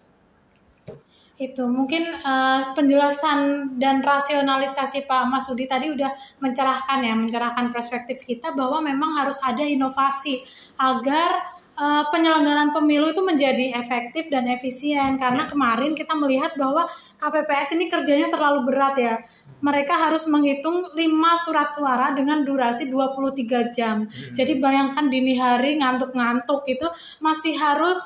itu 1.35 1.67
mungkin 1.67 2.15
eh, 2.15 2.63
penjelasan 2.79 3.75
dan 3.75 4.07
rasionalisasi 4.07 5.03
Pak 5.03 5.27
Masudi 5.27 5.67
tadi 5.67 5.91
udah 5.91 6.15
mencerahkan 6.39 7.03
ya 7.03 7.11
mencerahkan 7.11 7.75
perspektif 7.75 8.23
kita 8.23 8.55
bahwa 8.55 8.79
memang 8.79 9.19
harus 9.19 9.35
ada 9.43 9.67
inovasi 9.67 10.47
agar 10.79 11.54
eh, 11.75 12.05
penyelenggaraan 12.09 12.71
pemilu 12.71 13.11
itu 13.11 13.21
menjadi 13.21 13.75
efektif 13.75 14.31
dan 14.31 14.47
efisien 14.47 15.19
karena 15.19 15.47
kemarin 15.47 15.93
kita 15.93 16.15
melihat 16.15 16.55
bahwa 16.55 16.87
KPPS 17.19 17.75
ini 17.77 17.91
kerjanya 17.91 18.31
terlalu 18.31 18.67
berat 18.71 18.95
ya 18.97 19.15
mereka 19.61 19.97
harus 19.97 20.29
menghitung 20.29 20.93
5 20.93 20.99
surat 21.45 21.73
suara 21.73 22.13
dengan 22.13 22.45
durasi 22.45 22.89
23 22.89 23.73
jam 23.73 24.07
Hmm. 24.07 24.35
jadi 24.37 24.59
bayangkan 24.59 25.07
dini 25.09 25.35
hari 25.35 25.81
ngantuk-ngantuk 25.81 26.63
itu 26.69 26.87
masih 27.19 27.57
harus 27.57 27.99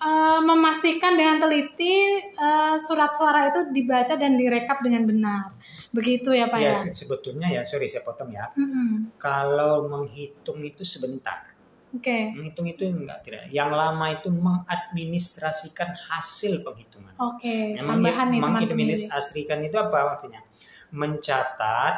uh, 0.00 0.40
memastikan 0.40 1.14
dengan 1.14 1.40
teliti 1.40 1.94
uh, 2.36 2.76
surat 2.80 3.12
suara 3.14 3.48
itu 3.48 3.70
dibaca 3.70 4.14
dan 4.16 4.36
direkap 4.36 4.80
dengan 4.84 5.04
benar. 5.08 5.52
Begitu 5.94 6.34
ya 6.34 6.50
Pak 6.50 6.58
ya 6.60 6.72
ya? 6.72 6.74
se- 6.76 6.96
sebetulnya 7.06 7.48
ya 7.48 7.62
sorry 7.64 7.86
saya 7.86 8.02
potong 8.02 8.34
ya. 8.34 8.50
Mm-mm. 8.52 9.14
Kalau 9.16 9.86
menghitung 9.86 10.60
itu 10.60 10.82
sebentar. 10.82 11.53
Oke, 11.94 12.34
Menghitung 12.34 12.66
itu 12.66 12.82
enggak 12.90 13.22
tidak. 13.22 13.46
Yang 13.54 13.70
lama 13.70 14.06
itu 14.10 14.28
mengadministrasikan 14.34 15.94
hasil 16.10 16.66
penghitungan. 16.66 17.14
oke. 17.22 17.78
Yang 17.78 17.86
Tambahan 17.86 18.26
nih 18.34 18.40
mengadministrasikan 18.42 19.58
itu 19.62 19.76
apa 19.78 20.18
maksudnya? 20.18 20.42
Mencatat 20.90 21.94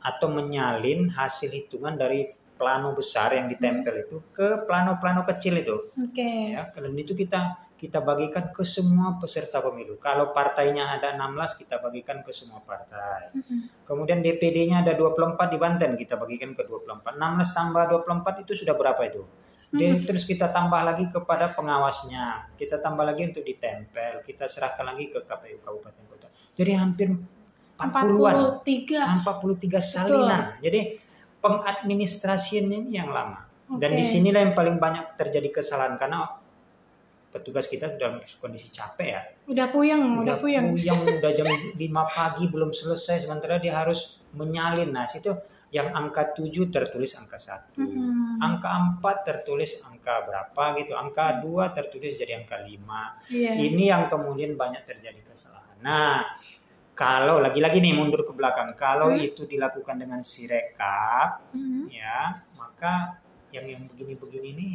atau 0.00 0.28
menyalin 0.28 1.08
hasil 1.08 1.52
hitungan 1.52 1.96
dari 1.96 2.28
plano 2.60 2.92
besar 2.92 3.32
yang 3.32 3.48
ditempel 3.48 4.04
itu 4.04 4.20
ke 4.36 4.68
plano-plano 4.68 5.24
kecil 5.24 5.56
itu. 5.56 5.88
Oke. 5.96 6.52
Ya, 6.52 6.68
dan 6.68 6.92
itu 6.92 7.16
kita 7.16 7.56
kita 7.80 8.04
bagikan 8.04 8.52
ke 8.52 8.60
semua 8.60 9.16
peserta 9.16 9.64
pemilu. 9.64 9.96
Kalau 9.96 10.36
partainya 10.36 11.00
ada 11.00 11.16
16 11.16 11.64
kita 11.64 11.80
bagikan 11.80 12.20
ke 12.20 12.28
semua 12.28 12.60
partai. 12.60 13.32
Kemudian 13.88 14.20
DPD-nya 14.20 14.84
ada 14.84 14.92
24 14.92 15.48
di 15.48 15.56
Banten, 15.56 15.96
kita 15.96 16.20
bagikan 16.20 16.52
ke 16.52 16.68
24. 16.68 17.16
16 17.16 17.56
tambah 17.56 17.84
24 18.04 18.44
itu 18.44 18.52
sudah 18.52 18.76
berapa 18.76 19.00
itu? 19.08 19.24
Dan 19.72 19.96
terus 19.96 20.28
kita 20.28 20.52
tambah 20.52 20.76
lagi 20.84 21.08
kepada 21.08 21.56
pengawasnya. 21.56 22.52
Kita 22.60 22.84
tambah 22.84 23.00
lagi 23.00 23.32
untuk 23.32 23.48
ditempel, 23.48 24.28
kita 24.28 24.44
serahkan 24.44 24.84
lagi 24.84 25.08
ke 25.08 25.24
KPU 25.24 25.64
Kabupaten 25.64 26.04
Kota. 26.04 26.28
Jadi 26.60 26.72
hampir 26.76 27.08
40-an, 27.80 28.60
43. 28.60 29.24
43 29.24 29.80
salinan. 29.80 30.42
Jadi 30.60 31.00
pengadministrasiannya 31.40 32.76
ini 32.76 32.92
yang 33.00 33.08
lama. 33.08 33.48
Dan 33.70 33.94
Oke. 33.94 34.02
di 34.02 34.04
sinilah 34.04 34.40
yang 34.44 34.52
paling 34.52 34.76
banyak 34.76 35.14
terjadi 35.14 35.62
kesalahan 35.62 35.94
karena 35.94 36.39
petugas 37.30 37.64
kita 37.64 37.86
sudah 37.88 37.98
dalam 37.98 38.16
kondisi 38.36 38.68
capek 38.68 39.08
ya 39.08 39.22
Udah 39.46 39.66
puyeng, 39.70 40.18
udah, 40.18 40.36
puyeng. 40.36 40.74
udah 40.74 41.30
jam 41.30 41.46
5 41.46 41.78
pagi 42.10 42.44
belum 42.46 42.70
selesai 42.70 43.22
sementara 43.22 43.56
dia 43.56 43.74
harus 43.76 44.18
menyalin 44.32 44.90
nah 44.90 45.06
situ 45.06 45.34
yang 45.70 45.90
angka 45.90 46.34
7 46.34 46.50
tertulis 46.68 47.14
angka 47.14 47.38
1 47.38 47.78
Mm-mm. 47.78 48.42
angka 48.42 48.68
4 48.98 49.22
tertulis 49.22 49.78
angka 49.80 50.26
berapa 50.26 50.62
gitu 50.76 50.92
angka 50.94 51.38
2 51.38 51.46
tertulis 51.70 52.14
jadi 52.14 52.42
angka 52.42 52.58
5 52.58 53.30
Iya. 53.30 53.50
ini 53.56 53.84
yang 53.86 54.06
kemudian 54.06 54.54
banyak 54.54 54.82
terjadi 54.82 55.22
kesalahan 55.24 55.78
nah 55.78 56.26
kalau 56.92 57.38
lagi-lagi 57.38 57.78
nih 57.78 57.94
mundur 57.94 58.22
ke 58.22 58.34
belakang 58.34 58.74
kalau 58.74 59.08
Hmm. 59.08 59.22
itu 59.22 59.46
dilakukan 59.46 59.96
dengan 59.96 60.20
sirekap 60.20 61.54
Mm-mm. 61.54 61.88
ya 61.88 62.42
maka 62.54 63.22
yang 63.50 63.66
yang 63.66 63.82
begini-begini 63.86 64.48
ini 64.52 64.68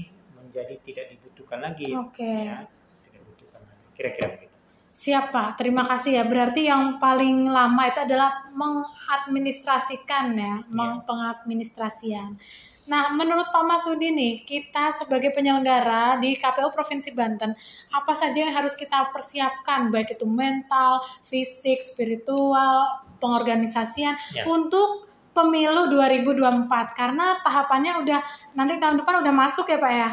menjadi 0.45 0.77
tidak 0.85 1.05
dibutuhkan 1.11 1.59
lagi 1.59 1.89
Oke. 1.91 2.21
ya 2.45 2.63
tidak 3.01 3.21
dibutuhkan 3.25 3.61
lagi 3.65 3.85
kira-kira 3.97 4.27
begitu 4.37 4.53
Siap 4.95 5.35
Pak, 5.35 5.59
terima 5.59 5.83
kasih 5.83 6.15
ya. 6.15 6.23
Berarti 6.23 6.71
yang 6.71 7.03
paling 7.03 7.51
lama 7.51 7.83
itu 7.83 7.99
adalah 7.99 8.47
mengadministrasikan 8.55 10.31
ya, 10.31 10.63
meng- 10.71 11.03
pengadministrasian. 11.03 12.39
Nah, 12.87 13.11
menurut 13.11 13.51
Pak 13.51 13.65
Masudi 13.65 14.15
nih, 14.15 14.47
kita 14.47 14.95
sebagai 14.95 15.35
penyelenggara 15.35 16.15
di 16.21 16.39
KPU 16.39 16.71
Provinsi 16.71 17.11
Banten, 17.11 17.51
apa 17.91 18.13
saja 18.15 18.39
yang 18.45 18.55
harus 18.55 18.77
kita 18.79 19.11
persiapkan, 19.11 19.91
baik 19.91 20.15
itu 20.15 20.23
mental, 20.23 21.03
fisik, 21.27 21.83
spiritual, 21.83 23.03
pengorganisasian, 23.19 24.15
Ya. 24.31 24.47
untuk 24.47 25.11
pemilu 25.33 25.91
2024? 25.91 26.95
Karena 26.95 27.35
tahapannya 27.43 27.99
udah 27.99 28.23
nanti 28.55 28.79
tahun 28.79 29.03
depan 29.03 29.27
udah 29.27 29.33
masuk 29.35 29.67
ya 29.67 29.75
Pak 29.75 29.91
ya? 29.91 30.11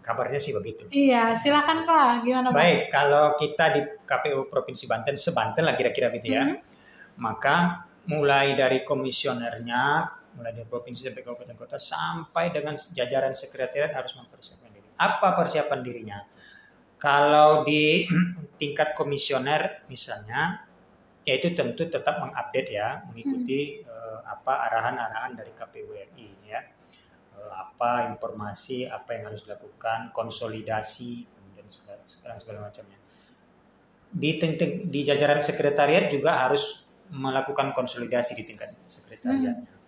Kabarnya 0.00 0.40
sih 0.40 0.56
begitu 0.56 0.88
Iya, 0.88 1.36
silakan 1.38 1.84
Pak. 1.84 2.24
Gimana 2.24 2.48
Pak? 2.50 2.56
Baik, 2.56 2.82
kalau 2.88 3.24
kita 3.36 3.64
di 3.76 3.80
KPU 4.08 4.48
Provinsi 4.48 4.84
Banten, 4.88 5.14
sebanten 5.14 5.62
lah 5.68 5.76
kira-kira 5.76 6.08
gitu 6.16 6.32
ya. 6.32 6.44
Mhm. 6.48 6.56
Maka 7.20 7.84
mulai 8.08 8.56
dari 8.56 8.82
komisionernya, 8.82 10.08
mulai 10.34 10.52
dari 10.56 10.66
provinsi 10.66 11.06
sampai 11.06 11.22
kabupaten 11.22 11.54
kota, 11.54 11.76
sampai 11.76 12.48
dengan 12.50 12.74
jajaran 12.74 13.36
sekretariat 13.36 13.92
harus 13.92 14.16
mempersiapkan 14.16 14.72
diri. 14.72 14.88
Apa 14.96 15.36
persiapan 15.36 15.80
dirinya? 15.84 16.18
Kalau 16.96 17.62
di 17.62 18.08
tingkat 18.60 18.96
komisioner 18.96 19.84
misalnya, 19.86 20.64
yaitu 21.28 21.52
tentu 21.52 21.86
tetap 21.86 22.18
mengupdate 22.24 22.70
ya, 22.72 23.04
mengikuti 23.04 23.84
eh, 23.84 24.20
apa 24.24 24.66
arahan-arahan 24.68 25.36
dari 25.36 25.52
KPU 25.52 25.92
RI 25.92 26.28
ya. 26.48 26.60
Eh, 27.40 27.54
apa 27.56 28.12
informasi, 28.12 28.84
apa 28.84 29.16
yang 29.16 29.32
harus 29.32 29.48
dilakukan, 29.48 30.12
konsolidasi, 30.12 31.24
kemudian 31.24 31.66
segala, 31.72 32.02
segala, 32.04 32.34
segala 32.36 32.58
macamnya. 32.68 33.00
Di, 34.10 34.36
tingkat- 34.36 34.84
di 34.84 35.00
jajaran 35.06 35.40
sekretariat 35.40 36.12
juga 36.12 36.44
harus 36.44 36.84
melakukan 37.08 37.72
konsolidasi 37.72 38.36
di 38.36 38.44
tingkat 38.44 38.76
sekretariatnya. 38.84 39.78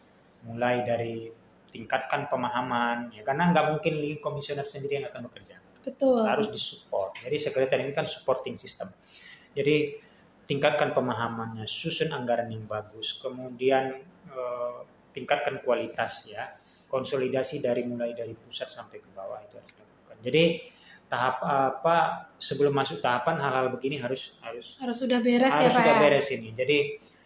Mulai 0.49 0.83
dari 0.83 1.29
tingkatkan 1.73 2.29
pemahaman, 2.33 3.13
ya 3.13 3.23
karena 3.25 3.53
nggak 3.53 3.67
mungkin 3.77 3.95
komisioner 4.21 4.65
sendiri 4.65 5.01
yang 5.01 5.07
akan 5.09 5.29
bekerja 5.29 5.57
Betul. 5.85 6.25
harus 6.25 6.49
disupport. 6.53 7.17
Jadi 7.21 7.37
sekretariat 7.37 7.85
ini 7.89 7.95
kan 7.97 8.09
supporting 8.09 8.57
system. 8.57 8.93
Jadi 9.53 9.97
tingkatkan 10.49 10.93
pemahamannya, 10.97 11.65
susun 11.69 12.13
anggaran 12.13 12.49
yang 12.49 12.65
bagus, 12.65 13.17
kemudian 13.21 14.01
eh, 14.29 14.79
tingkatkan 15.13 15.61
kualitas 15.65 16.29
ya, 16.29 16.53
konsolidasi 16.93 17.65
dari 17.65 17.89
mulai 17.89 18.13
dari 18.13 18.37
pusat 18.37 18.69
sampai 18.69 19.01
ke 19.01 19.09
bawah 19.17 19.41
itu 19.41 19.57
harus 19.57 19.73
dilakukan. 19.73 20.17
Jadi 20.21 20.45
tahap 21.09 21.41
apa 21.45 21.97
sebelum 22.37 22.73
masuk 22.77 23.01
tahapan 23.01 23.41
hal-hal 23.41 23.73
begini 23.73 23.97
harus 23.97 24.37
harus 24.45 24.77
Harus 24.77 25.01
sudah 25.01 25.25
beres 25.25 25.49
ya 25.49 25.73
harus 25.73 25.73
Pak 25.73 25.81
sudah 25.81 25.95
ya? 25.97 26.01
beres 26.05 26.29
ini. 26.37 26.49
Jadi 26.53 26.79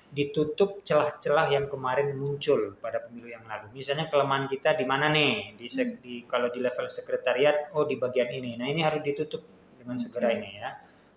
ditutup 0.07 0.87
celah-celah 0.87 1.51
yang 1.51 1.67
kemarin 1.67 2.15
muncul 2.15 2.79
pada 2.79 3.03
pemilu 3.03 3.27
yang 3.27 3.43
lalu. 3.43 3.75
Misalnya 3.75 4.07
kelemahan 4.07 4.47
kita 4.47 4.79
di 4.79 4.87
mana 4.87 5.11
nih? 5.11 5.59
Di, 5.59 5.67
sek- 5.67 5.99
di 5.99 6.23
kalau 6.31 6.47
di 6.49 6.63
level 6.63 6.87
sekretariat, 6.87 7.75
oh 7.75 7.85
di 7.85 7.99
bagian 7.99 8.31
ini. 8.31 8.55
Nah 8.55 8.71
ini 8.71 8.87
harus 8.87 9.03
ditutup 9.03 9.43
dengan 9.75 9.99
segera 9.99 10.31
ini 10.31 10.63
ya. 10.63 10.71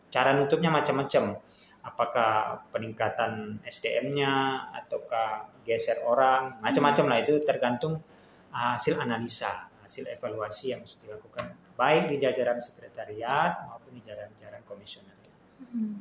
Cara 0.10 0.34
nutupnya 0.34 0.74
macam-macam. 0.74 1.38
Apakah 1.80 2.66
peningkatan 2.76 3.64
SDM-nya 3.64 4.68
ataukah 4.84 5.48
geser 5.64 6.04
orang, 6.04 6.60
macam-macam 6.60 7.06
lah 7.08 7.18
itu 7.24 7.40
tergantung 7.48 8.04
hasil 8.54 8.98
analisa, 8.98 9.70
hasil 9.84 10.10
evaluasi 10.10 10.74
yang 10.74 10.82
sudah 10.86 11.16
dilakukan 11.16 11.54
baik 11.80 12.12
di 12.12 12.16
jajaran 12.20 12.60
sekretariat 12.60 13.64
maupun 13.70 13.96
di 13.96 14.02
jajaran-jajaran 14.04 14.62
komisioner. 14.68 15.16
Hmm. 15.70 15.96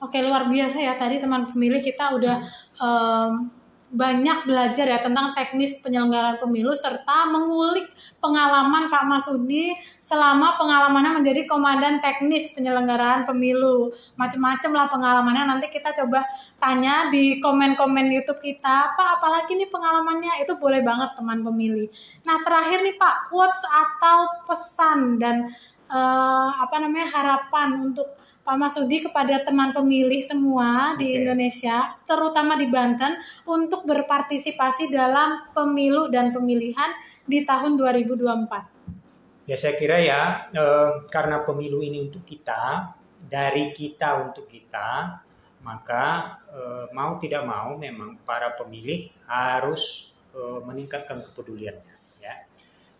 Oke 0.00 0.24
luar 0.24 0.48
biasa 0.48 0.80
ya 0.80 0.96
tadi 0.96 1.20
teman 1.20 1.52
pemilih 1.52 1.84
kita 1.84 2.16
udah 2.16 2.36
em, 2.80 3.52
banyak 3.90 4.46
belajar 4.46 4.86
ya 4.86 5.02
tentang 5.02 5.34
teknis 5.34 5.82
penyelenggaraan 5.82 6.38
pemilu 6.38 6.70
serta 6.78 7.26
mengulik 7.26 7.90
pengalaman 8.22 8.86
Pak 8.86 9.02
Masudi 9.02 9.74
selama 9.98 10.54
pengalamannya 10.54 11.18
menjadi 11.18 11.42
komandan 11.50 11.98
teknis 11.98 12.54
penyelenggaraan 12.54 13.26
pemilu. 13.26 13.90
Macam-macam 14.14 14.70
lah 14.70 14.86
pengalamannya. 14.86 15.44
Nanti 15.50 15.66
kita 15.74 15.90
coba 15.90 16.22
tanya 16.62 17.10
di 17.10 17.42
komen-komen 17.42 18.14
YouTube 18.14 18.38
kita, 18.38 18.94
Pak, 18.94 19.08
apalagi 19.18 19.58
nih 19.58 19.66
pengalamannya? 19.66 20.38
Itu 20.46 20.54
boleh 20.62 20.86
banget 20.86 21.18
teman 21.18 21.42
pemilih. 21.42 21.90
Nah, 22.22 22.38
terakhir 22.46 22.86
nih 22.86 22.94
Pak, 22.94 23.26
quotes 23.26 23.62
atau 23.66 24.18
pesan 24.46 25.18
dan 25.18 25.50
uh, 25.90 26.48
apa 26.62 26.76
namanya 26.78 27.10
harapan 27.10 27.90
untuk 27.90 28.14
Pak 28.40 28.56
Masudi 28.56 29.04
kepada 29.04 29.36
teman 29.44 29.70
pemilih 29.70 30.24
semua 30.24 30.96
di 30.96 31.12
okay. 31.12 31.22
Indonesia, 31.22 31.92
terutama 32.08 32.56
di 32.56 32.66
Banten, 32.66 33.14
untuk 33.44 33.84
berpartisipasi 33.84 34.88
dalam 34.88 35.52
pemilu 35.52 36.08
dan 36.08 36.32
pemilihan 36.32 36.90
di 37.28 37.44
tahun 37.44 37.76
2024? 37.76 39.46
Ya 39.46 39.56
saya 39.60 39.74
kira 39.76 40.00
ya, 40.00 40.50
eh, 40.50 41.04
karena 41.12 41.44
pemilu 41.44 41.84
ini 41.84 42.00
untuk 42.00 42.24
kita, 42.24 42.96
dari 43.20 43.76
kita 43.76 44.18
untuk 44.24 44.48
kita, 44.48 45.20
maka 45.60 46.40
eh, 46.48 46.84
mau 46.96 47.20
tidak 47.20 47.44
mau 47.44 47.76
memang 47.76 48.16
para 48.24 48.56
pemilih 48.56 49.12
harus 49.28 50.16
eh, 50.32 50.60
meningkatkan 50.64 51.20
kepeduliannya 51.20 51.99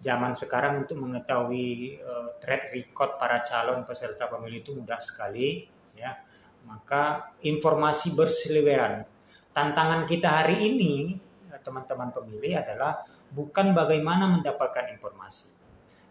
zaman 0.00 0.32
sekarang 0.32 0.88
untuk 0.88 0.96
mengetahui 0.96 2.00
uh, 2.00 2.40
track 2.40 2.72
record 2.72 3.20
para 3.20 3.44
calon 3.44 3.84
peserta 3.84 4.26
pemilu 4.26 4.64
itu 4.64 4.72
mudah 4.72 4.96
sekali 4.96 5.68
ya. 5.92 6.16
Maka 6.64 7.36
informasi 7.44 8.16
berseliweran. 8.16 9.04
Tantangan 9.52 10.04
kita 10.08 10.28
hari 10.28 10.60
ini 10.72 11.16
teman-teman 11.60 12.08
pemilih 12.12 12.64
adalah 12.64 13.04
bukan 13.32 13.76
bagaimana 13.76 14.28
mendapatkan 14.28 14.88
informasi. 14.96 15.56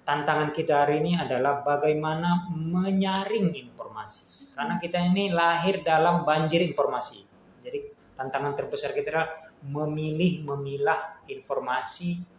Tantangan 0.05 0.49
kita 0.53 0.85
hari 0.85 1.05
ini 1.05 1.17
adalah 1.17 1.61
bagaimana 1.61 2.49
menyaring 2.49 3.53
informasi. 3.53 4.49
Karena 4.57 4.81
kita 4.81 4.97
ini 5.05 5.29
lahir 5.29 5.85
dalam 5.85 6.25
banjir 6.25 6.65
informasi. 6.65 7.25
Jadi 7.61 7.79
tantangan 8.17 8.57
terbesar 8.57 8.91
kita 8.91 9.13
adalah 9.13 9.29
memilih 9.63 10.43
memilah 10.43 11.21
informasi 11.29 12.38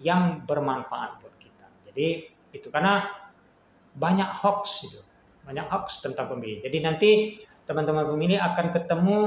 yang 0.00 0.44
bermanfaat 0.44 1.22
buat 1.22 1.34
kita. 1.40 1.66
Jadi 1.90 2.08
itu 2.52 2.68
karena 2.72 3.06
banyak 3.96 4.28
hoax 4.44 4.88
itu, 4.88 5.00
banyak 5.44 5.66
hoax 5.72 6.04
tentang 6.04 6.28
pemilih. 6.32 6.60
Jadi 6.64 6.78
nanti 6.84 7.10
teman-teman 7.64 8.06
pemilih 8.06 8.38
akan 8.40 8.66
ketemu 8.72 9.18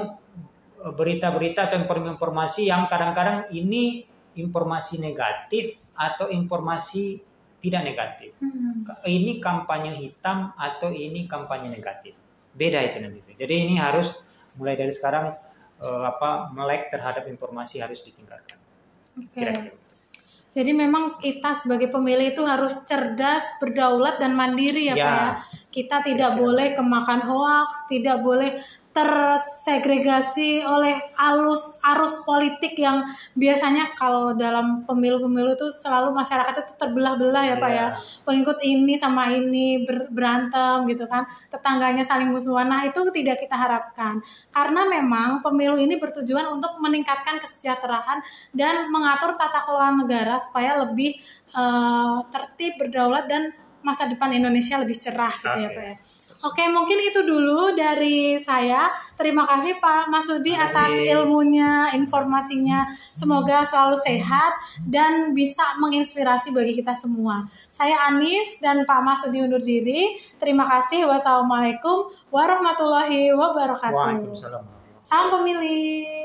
eh, 0.86 0.94
berita-berita 0.94 1.70
atau 1.70 1.78
informasi 1.84 2.70
yang 2.70 2.86
kadang-kadang 2.88 3.50
ini 3.52 4.06
informasi 4.38 5.02
negatif 5.02 5.76
atau 5.98 6.32
informasi 6.32 7.20
tidak 7.60 7.82
negatif. 7.84 8.32
Hmm. 8.40 8.88
Ini 9.04 9.44
kampanye 9.44 10.00
hitam 10.00 10.56
atau 10.56 10.96
ini 10.96 11.28
kampanye 11.28 11.68
negatif. 11.68 12.16
Beda 12.56 12.80
itu 12.80 13.04
nanti. 13.04 13.36
Jadi 13.36 13.56
ini 13.68 13.76
harus 13.76 14.16
mulai 14.56 14.80
dari 14.80 14.96
sekarang 14.96 15.36
uh, 15.84 16.04
apa 16.08 16.52
melek 16.56 16.88
terhadap 16.92 17.28
informasi 17.28 17.84
harus 17.84 18.00
ditingkatkan. 18.04 18.60
Okay. 19.16 19.44
Kira-kira. 19.44 19.79
Jadi 20.60 20.76
memang 20.76 21.16
kita 21.24 21.56
sebagai 21.56 21.88
pemilih 21.88 22.36
itu 22.36 22.44
harus 22.44 22.84
cerdas, 22.84 23.48
berdaulat 23.64 24.20
dan 24.20 24.36
mandiri 24.36 24.92
ya, 24.92 24.96
ya. 25.00 25.06
Pak 25.08 25.16
ya. 25.16 25.32
Kita 25.72 25.98
tidak 26.04 26.36
ya, 26.36 26.38
boleh 26.38 26.68
kemakan 26.76 27.24
hoax, 27.24 27.88
tidak 27.88 28.20
boleh 28.20 28.60
tersegregasi 28.90 30.66
oleh 30.66 30.98
alus 31.14 31.78
arus 31.94 32.26
politik 32.26 32.74
yang 32.74 33.06
biasanya 33.38 33.94
kalau 33.94 34.34
dalam 34.34 34.82
pemilu-pemilu 34.84 35.54
itu 35.54 35.70
selalu 35.70 36.10
masyarakat 36.12 36.66
itu 36.66 36.74
terbelah-belah 36.76 37.44
ya 37.46 37.56
Pak 37.62 37.70
ya. 37.70 37.78
Iya. 37.78 37.88
Pengikut 38.26 38.58
ini 38.66 38.98
sama 38.98 39.30
ini 39.30 39.86
ber, 39.86 40.10
berantem 40.10 40.90
gitu 40.90 41.06
kan. 41.06 41.30
Tetangganya 41.54 42.02
saling 42.04 42.34
musuhan. 42.34 42.66
Nah, 42.66 42.82
itu 42.90 43.00
tidak 43.14 43.46
kita 43.46 43.56
harapkan. 43.56 44.20
Karena 44.50 44.82
memang 44.90 45.46
pemilu 45.46 45.78
ini 45.78 46.02
bertujuan 46.02 46.50
untuk 46.50 46.82
meningkatkan 46.82 47.38
kesejahteraan 47.38 48.26
dan 48.58 48.90
mengatur 48.90 49.38
tata 49.38 49.64
kelola 49.64 49.94
negara 49.94 50.42
supaya 50.42 50.82
lebih 50.82 51.14
uh, 51.54 52.26
tertib, 52.34 52.82
berdaulat 52.82 53.30
dan 53.30 53.54
masa 53.80 54.12
depan 54.12 54.36
Indonesia 54.36 54.76
lebih 54.76 55.00
cerah 55.00 55.32
gitu 55.40 55.56
okay. 55.56 55.64
ya 55.64 55.70
Pak 55.72 55.86
ya. 55.86 55.96
Oke, 56.40 56.64
mungkin 56.72 56.96
itu 57.04 57.20
dulu 57.28 57.76
dari 57.76 58.40
saya. 58.40 58.88
Terima 59.20 59.44
kasih 59.44 59.76
Pak 59.84 60.08
Masudi 60.08 60.56
atas 60.56 60.88
ilmunya, 60.88 61.92
informasinya. 61.92 62.88
Semoga 63.12 63.68
selalu 63.68 64.00
sehat 64.00 64.56
dan 64.88 65.36
bisa 65.36 65.76
menginspirasi 65.84 66.56
bagi 66.56 66.80
kita 66.80 66.96
semua. 66.96 67.44
Saya 67.68 68.08
Anis 68.08 68.56
dan 68.64 68.88
Pak 68.88 69.04
Masudi 69.04 69.44
undur 69.44 69.60
diri. 69.60 70.16
Terima 70.40 70.64
kasih. 70.64 71.12
Wassalamualaikum 71.12 72.08
warahmatullahi 72.32 73.36
wabarakatuh. 73.36 74.00
Waalaikumsalam. 74.24 74.64
Salam 75.04 75.44
pemilih. 75.44 76.19